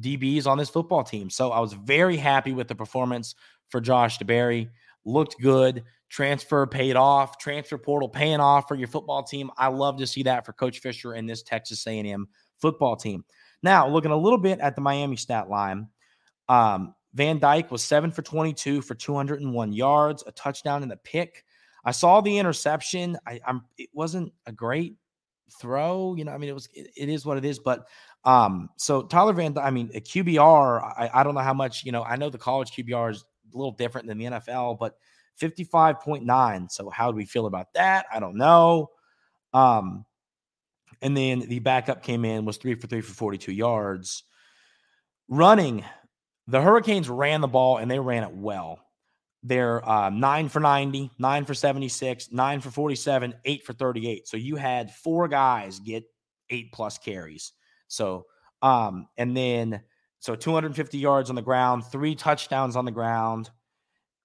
DBs 0.00 0.46
on 0.46 0.58
this 0.58 0.70
football 0.70 1.04
team. 1.04 1.30
So 1.30 1.50
I 1.50 1.60
was 1.60 1.72
very 1.72 2.16
happy 2.16 2.52
with 2.52 2.68
the 2.68 2.74
performance 2.74 3.34
for 3.68 3.80
Josh 3.80 4.18
DeBerry. 4.18 4.68
Looked 5.04 5.40
good. 5.40 5.84
Transfer 6.08 6.66
paid 6.66 6.96
off. 6.96 7.38
Transfer 7.38 7.78
portal 7.78 8.08
paying 8.08 8.40
off 8.40 8.68
for 8.68 8.74
your 8.74 8.88
football 8.88 9.22
team. 9.22 9.50
I 9.56 9.68
love 9.68 9.98
to 9.98 10.06
see 10.06 10.22
that 10.24 10.46
for 10.46 10.52
Coach 10.52 10.80
Fisher 10.80 11.12
and 11.12 11.28
this 11.28 11.42
Texas 11.42 11.86
A&M 11.86 12.28
football 12.60 12.96
team. 12.96 13.24
Now, 13.62 13.88
looking 13.88 14.10
a 14.10 14.16
little 14.16 14.38
bit 14.38 14.60
at 14.60 14.74
the 14.74 14.80
Miami 14.80 15.16
stat 15.16 15.48
line, 15.48 15.88
um, 16.48 16.94
Van 17.14 17.38
Dyke 17.38 17.70
was 17.70 17.82
seven 17.82 18.10
for 18.10 18.22
22 18.22 18.82
for 18.82 18.94
201 18.94 19.72
yards, 19.72 20.22
a 20.26 20.32
touchdown 20.32 20.82
and 20.82 20.92
a 20.92 20.96
pick. 20.96 21.44
I 21.84 21.90
saw 21.90 22.20
the 22.20 22.38
interception. 22.38 23.18
I, 23.26 23.40
am 23.46 23.62
it 23.76 23.88
wasn't 23.92 24.32
a 24.46 24.52
great 24.52 24.96
throw. 25.60 26.14
You 26.16 26.24
know, 26.24 26.32
I 26.32 26.38
mean, 26.38 26.50
it 26.50 26.54
was 26.54 26.68
it, 26.74 26.90
it 26.96 27.08
is 27.08 27.24
what 27.24 27.38
it 27.38 27.44
is. 27.44 27.58
But 27.58 27.86
um, 28.24 28.68
so 28.76 29.02
Tyler 29.02 29.32
Van, 29.32 29.56
I 29.58 29.70
mean, 29.70 29.90
a 29.94 30.00
QBR. 30.00 30.82
I, 30.82 31.10
I 31.12 31.22
don't 31.22 31.34
know 31.34 31.40
how 31.40 31.54
much. 31.54 31.84
You 31.84 31.92
know, 31.92 32.02
I 32.02 32.16
know 32.16 32.30
the 32.30 32.38
college 32.38 32.72
QBR 32.72 33.12
is 33.12 33.24
a 33.52 33.56
little 33.56 33.72
different 33.72 34.06
than 34.06 34.18
the 34.18 34.24
NFL, 34.26 34.78
but 34.78 34.96
55.9. 35.40 36.70
So 36.70 36.90
how 36.90 37.10
do 37.10 37.16
we 37.16 37.24
feel 37.24 37.46
about 37.46 37.72
that? 37.74 38.06
I 38.12 38.20
don't 38.20 38.36
know. 38.36 38.90
Um, 39.54 40.04
and 41.00 41.16
then 41.16 41.40
the 41.40 41.60
backup 41.60 42.02
came 42.02 42.24
in 42.24 42.44
was 42.44 42.56
three 42.56 42.74
for 42.74 42.86
three 42.86 43.00
for 43.00 43.12
42 43.12 43.52
yards. 43.52 44.24
Running, 45.28 45.84
the 46.46 46.60
Hurricanes 46.60 47.08
ran 47.08 47.40
the 47.40 47.48
ball 47.48 47.76
and 47.78 47.90
they 47.90 47.98
ran 47.98 48.24
it 48.24 48.32
well. 48.32 48.80
They're 49.48 49.88
uh, 49.88 50.10
nine 50.10 50.50
for 50.50 50.60
90, 50.60 51.10
nine 51.18 51.46
for 51.46 51.54
76, 51.54 52.30
nine 52.32 52.60
for 52.60 52.70
47, 52.70 53.34
eight 53.46 53.64
for 53.64 53.72
38. 53.72 54.28
So 54.28 54.36
you 54.36 54.56
had 54.56 54.92
four 54.92 55.26
guys 55.26 55.78
get 55.78 56.04
eight 56.50 56.70
plus 56.70 56.98
carries. 56.98 57.52
So, 57.88 58.26
um, 58.60 59.08
and 59.16 59.34
then 59.34 59.80
so 60.18 60.34
250 60.34 60.98
yards 60.98 61.30
on 61.30 61.36
the 61.36 61.42
ground, 61.42 61.86
three 61.86 62.14
touchdowns 62.14 62.76
on 62.76 62.84
the 62.84 62.90
ground 62.90 63.48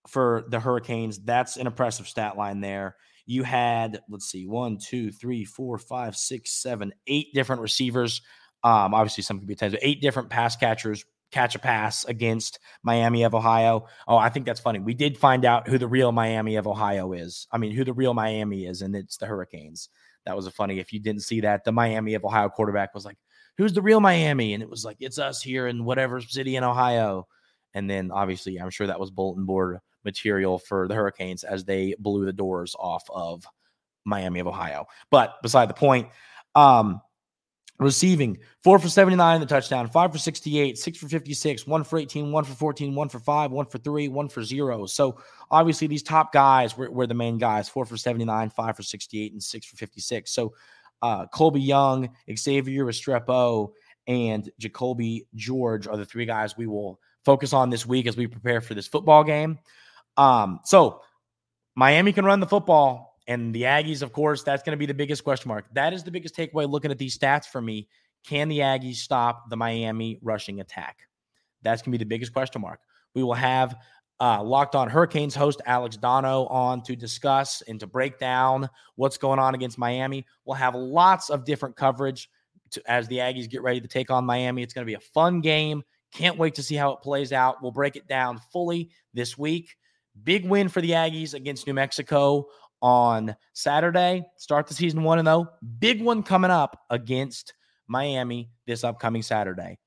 for 0.09 0.43
the 0.49 0.59
Hurricanes. 0.59 1.19
That's 1.19 1.55
an 1.55 1.67
impressive 1.67 2.09
stat 2.09 2.35
line 2.35 2.59
there. 2.59 2.97
You 3.25 3.43
had, 3.43 4.01
let's 4.09 4.25
see, 4.25 4.45
one, 4.45 4.77
two, 4.77 5.09
three, 5.09 5.45
four, 5.45 5.77
five, 5.77 6.17
six, 6.17 6.51
seven, 6.51 6.91
eight 7.07 7.27
different 7.33 7.61
receivers. 7.61 8.21
Um, 8.61 8.93
obviously, 8.93 9.23
some 9.23 9.39
could 9.39 9.47
be 9.47 9.55
times, 9.55 9.75
eight 9.81 10.01
different 10.01 10.29
pass 10.29 10.57
catchers 10.57 11.05
catch 11.33 11.55
a 11.55 11.59
pass 11.59 12.05
against 12.05 12.59
Miami 12.83 13.23
of 13.23 13.33
Ohio. 13.33 13.87
Oh, 14.07 14.17
I 14.17 14.29
think 14.29 14.45
that's 14.45 14.59
funny. 14.59 14.79
We 14.79 14.93
did 14.93 15.17
find 15.17 15.45
out 15.45 15.67
who 15.67 15.77
the 15.77 15.87
real 15.87 16.11
Miami 16.11 16.55
of 16.57 16.67
Ohio 16.67 17.11
is. 17.13 17.47
I 17.51 17.57
mean, 17.57 17.71
who 17.71 17.83
the 17.83 17.93
real 17.93 18.13
Miami 18.13 18.65
is, 18.65 18.81
and 18.81 18.95
it's 18.95 19.17
the 19.17 19.25
Hurricanes. 19.25 19.89
That 20.25 20.35
was 20.35 20.47
a 20.47 20.51
funny. 20.51 20.79
If 20.79 20.93
you 20.93 20.99
didn't 20.99 21.23
see 21.23 21.41
that, 21.41 21.63
the 21.63 21.71
Miami 21.71 22.13
of 22.13 22.23
Ohio 22.23 22.49
quarterback 22.49 22.93
was 22.93 23.03
like, 23.03 23.17
"Who's 23.57 23.73
the 23.73 23.81
real 23.81 23.99
Miami?" 23.99 24.53
And 24.53 24.63
it 24.63 24.69
was 24.69 24.85
like, 24.85 24.97
"It's 24.99 25.19
us 25.19 25.41
here 25.41 25.67
in 25.67 25.83
whatever 25.83 26.21
city 26.21 26.55
in 26.55 26.63
Ohio." 26.63 27.27
And 27.73 27.89
then 27.89 28.11
obviously, 28.11 28.57
I'm 28.57 28.69
sure 28.69 28.87
that 28.87 28.99
was 28.99 29.11
bulletin 29.11 29.45
board 29.45 29.79
material 30.05 30.59
for 30.59 30.87
the 30.87 30.95
Hurricanes 30.95 31.43
as 31.43 31.65
they 31.65 31.95
blew 31.97 32.25
the 32.25 32.33
doors 32.33 32.75
off 32.77 33.03
of 33.09 33.45
Miami 34.05 34.39
of 34.39 34.47
Ohio. 34.47 34.85
But 35.09 35.41
beside 35.41 35.69
the 35.69 35.73
point, 35.73 36.09
um, 36.55 37.01
Receiving 37.83 38.37
four 38.63 38.79
for 38.79 38.87
79 38.87 39.35
in 39.35 39.41
the 39.41 39.47
touchdown, 39.47 39.89
five 39.89 40.13
for 40.13 40.17
68, 40.17 40.77
six 40.77 40.97
for 40.97 41.09
56, 41.09 41.67
one 41.67 41.83
for 41.83 41.99
18, 41.99 42.31
one 42.31 42.45
for 42.45 42.53
14, 42.53 42.95
one 42.95 43.09
for 43.09 43.19
five, 43.19 43.51
one 43.51 43.65
for 43.65 43.77
three, 43.77 44.07
one 44.07 44.29
for 44.29 44.41
zero. 44.41 44.85
So 44.85 45.19
obviously 45.51 45.87
these 45.87 46.01
top 46.01 46.31
guys 46.31 46.77
were, 46.77 46.89
were 46.89 47.07
the 47.07 47.13
main 47.13 47.37
guys 47.37 47.67
four 47.67 47.85
for 47.85 47.97
79, 47.97 48.51
five 48.51 48.77
for 48.77 48.83
68, 48.83 49.33
and 49.33 49.43
six 49.43 49.65
for 49.65 49.75
56. 49.75 50.31
So 50.31 50.53
uh, 51.01 51.25
Colbie 51.27 51.65
Young, 51.65 52.09
Xavier 52.33 52.85
Restrepo, 52.85 53.71
and 54.07 54.49
Jacolby 54.61 55.25
George 55.35 55.85
are 55.85 55.97
the 55.97 56.05
three 56.05 56.25
guys 56.25 56.55
we 56.55 56.67
will 56.67 57.01
focus 57.25 57.51
on 57.51 57.69
this 57.69 57.85
week 57.85 58.07
as 58.07 58.15
we 58.15 58.27
prepare 58.27 58.61
for 58.61 58.75
this 58.75 58.87
football 58.87 59.25
game. 59.25 59.59
Um, 60.15 60.61
so 60.63 61.01
Miami 61.75 62.13
can 62.13 62.23
run 62.23 62.39
the 62.39 62.47
football. 62.47 63.12
And 63.27 63.53
the 63.53 63.63
Aggies, 63.63 64.01
of 64.01 64.11
course, 64.11 64.43
that's 64.43 64.63
going 64.63 64.73
to 64.73 64.79
be 64.79 64.85
the 64.85 64.93
biggest 64.93 65.23
question 65.23 65.47
mark. 65.47 65.65
That 65.73 65.93
is 65.93 66.03
the 66.03 66.11
biggest 66.11 66.35
takeaway 66.35 66.69
looking 66.69 66.91
at 66.91 66.97
these 66.97 67.17
stats 67.17 67.45
for 67.45 67.61
me. 67.61 67.87
Can 68.27 68.49
the 68.49 68.59
Aggies 68.59 68.95
stop 68.95 69.49
the 69.49 69.55
Miami 69.55 70.19
rushing 70.21 70.59
attack? 70.59 70.97
That's 71.61 71.81
going 71.81 71.91
to 71.91 71.97
be 71.97 72.03
the 72.03 72.09
biggest 72.09 72.33
question 72.33 72.61
mark. 72.61 72.79
We 73.15 73.23
will 73.23 73.33
have 73.33 73.75
uh, 74.19 74.43
Locked 74.43 74.75
On 74.75 74.89
Hurricanes 74.89 75.35
host 75.35 75.61
Alex 75.65 75.97
Dono 75.97 76.45
on 76.47 76.81
to 76.83 76.95
discuss 76.95 77.61
and 77.67 77.79
to 77.79 77.87
break 77.87 78.19
down 78.19 78.69
what's 78.95 79.17
going 79.17 79.39
on 79.39 79.55
against 79.55 79.77
Miami. 79.77 80.25
We'll 80.45 80.55
have 80.55 80.75
lots 80.75 81.29
of 81.29 81.45
different 81.45 81.75
coverage 81.75 82.29
to, 82.71 82.81
as 82.89 83.07
the 83.07 83.17
Aggies 83.17 83.49
get 83.49 83.61
ready 83.61 83.81
to 83.81 83.87
take 83.87 84.11
on 84.11 84.25
Miami. 84.25 84.63
It's 84.63 84.73
going 84.73 84.85
to 84.85 84.89
be 84.89 84.95
a 84.95 84.99
fun 84.99 85.41
game. 85.41 85.83
Can't 86.13 86.37
wait 86.37 86.55
to 86.55 86.63
see 86.63 86.75
how 86.75 86.91
it 86.91 87.01
plays 87.01 87.33
out. 87.33 87.61
We'll 87.61 87.71
break 87.71 87.95
it 87.95 88.07
down 88.07 88.39
fully 88.51 88.91
this 89.13 89.37
week. 89.37 89.75
Big 90.23 90.47
win 90.47 90.69
for 90.69 90.79
the 90.79 90.91
Aggies 90.91 91.33
against 91.33 91.65
New 91.65 91.73
Mexico 91.73 92.45
on 92.83 93.35
Saturday. 93.53 94.23
Start 94.35 94.67
the 94.67 94.73
season 94.75 95.01
1 95.01 95.19
and 95.19 95.27
0. 95.27 95.47
Big 95.79 96.03
one 96.03 96.21
coming 96.21 96.51
up 96.51 96.83
against 96.91 97.53
Miami 97.87 98.51
this 98.67 98.83
upcoming 98.83 99.23
Saturday. 99.23 99.79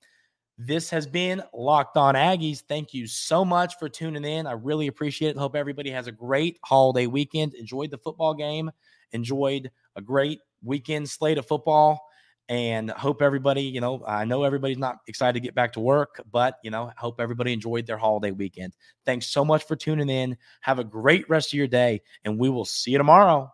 This 0.59 0.89
has 0.89 1.07
been 1.07 1.43
Locked 1.53 1.99
On 1.99 2.15
Aggies. 2.15 2.63
Thank 2.67 2.95
you 2.95 3.07
so 3.07 3.45
much 3.45 3.79
for 3.79 3.91
tuning 3.91 4.25
in. 4.25 4.47
I 4.47 4.53
really 4.53 4.87
appreciate 4.87 5.31
it. 5.31 5.37
Hope 5.37 5.55
everybody 5.55 5.91
has 5.91 6.07
a 6.07 6.13
great 6.13 6.59
holiday 6.65 7.07
weekend. 7.07 7.55
Enjoyed 7.55 7.91
the 7.91 7.99
football 7.99 8.33
game. 8.33 8.71
Enjoyed 9.13 9.71
a 9.97 10.01
great 10.01 10.41
weekend 10.65 11.11
slate 11.11 11.37
of 11.37 11.47
football 11.47 12.06
and 12.49 12.91
hope 12.91 13.23
everybody, 13.23 13.63
you 13.63 13.81
know, 13.81 14.03
I 14.07 14.25
know 14.25 14.45
everybody's 14.45 14.79
not 14.79 14.99
excited 15.09 15.35
to 15.35 15.41
get 15.41 15.55
back 15.55 15.73
to 15.75 15.81
work, 15.81 16.23
but, 16.31 16.57
you 16.63 16.71
know, 16.71 16.93
hope 16.97 17.21
everybody 17.21 17.53
enjoyed 17.53 17.87
their 17.87 17.99
holiday 17.99 18.31
weekend. 18.31 18.75
Thanks 19.05 19.27
so 19.27 19.45
much 19.45 19.67
for 19.67 19.77
tuning 19.77 20.09
in. 20.09 20.37
Have 20.61 20.79
a 20.79 20.85
great 20.85 21.29
rest 21.29 21.49
of 21.51 21.55
your 21.55 21.67
day, 21.67 22.03
and 22.25 22.39
we 22.39 22.49
will 22.49 22.65
see 22.65 22.93
you 22.93 22.99
tomorrow. 22.99 23.53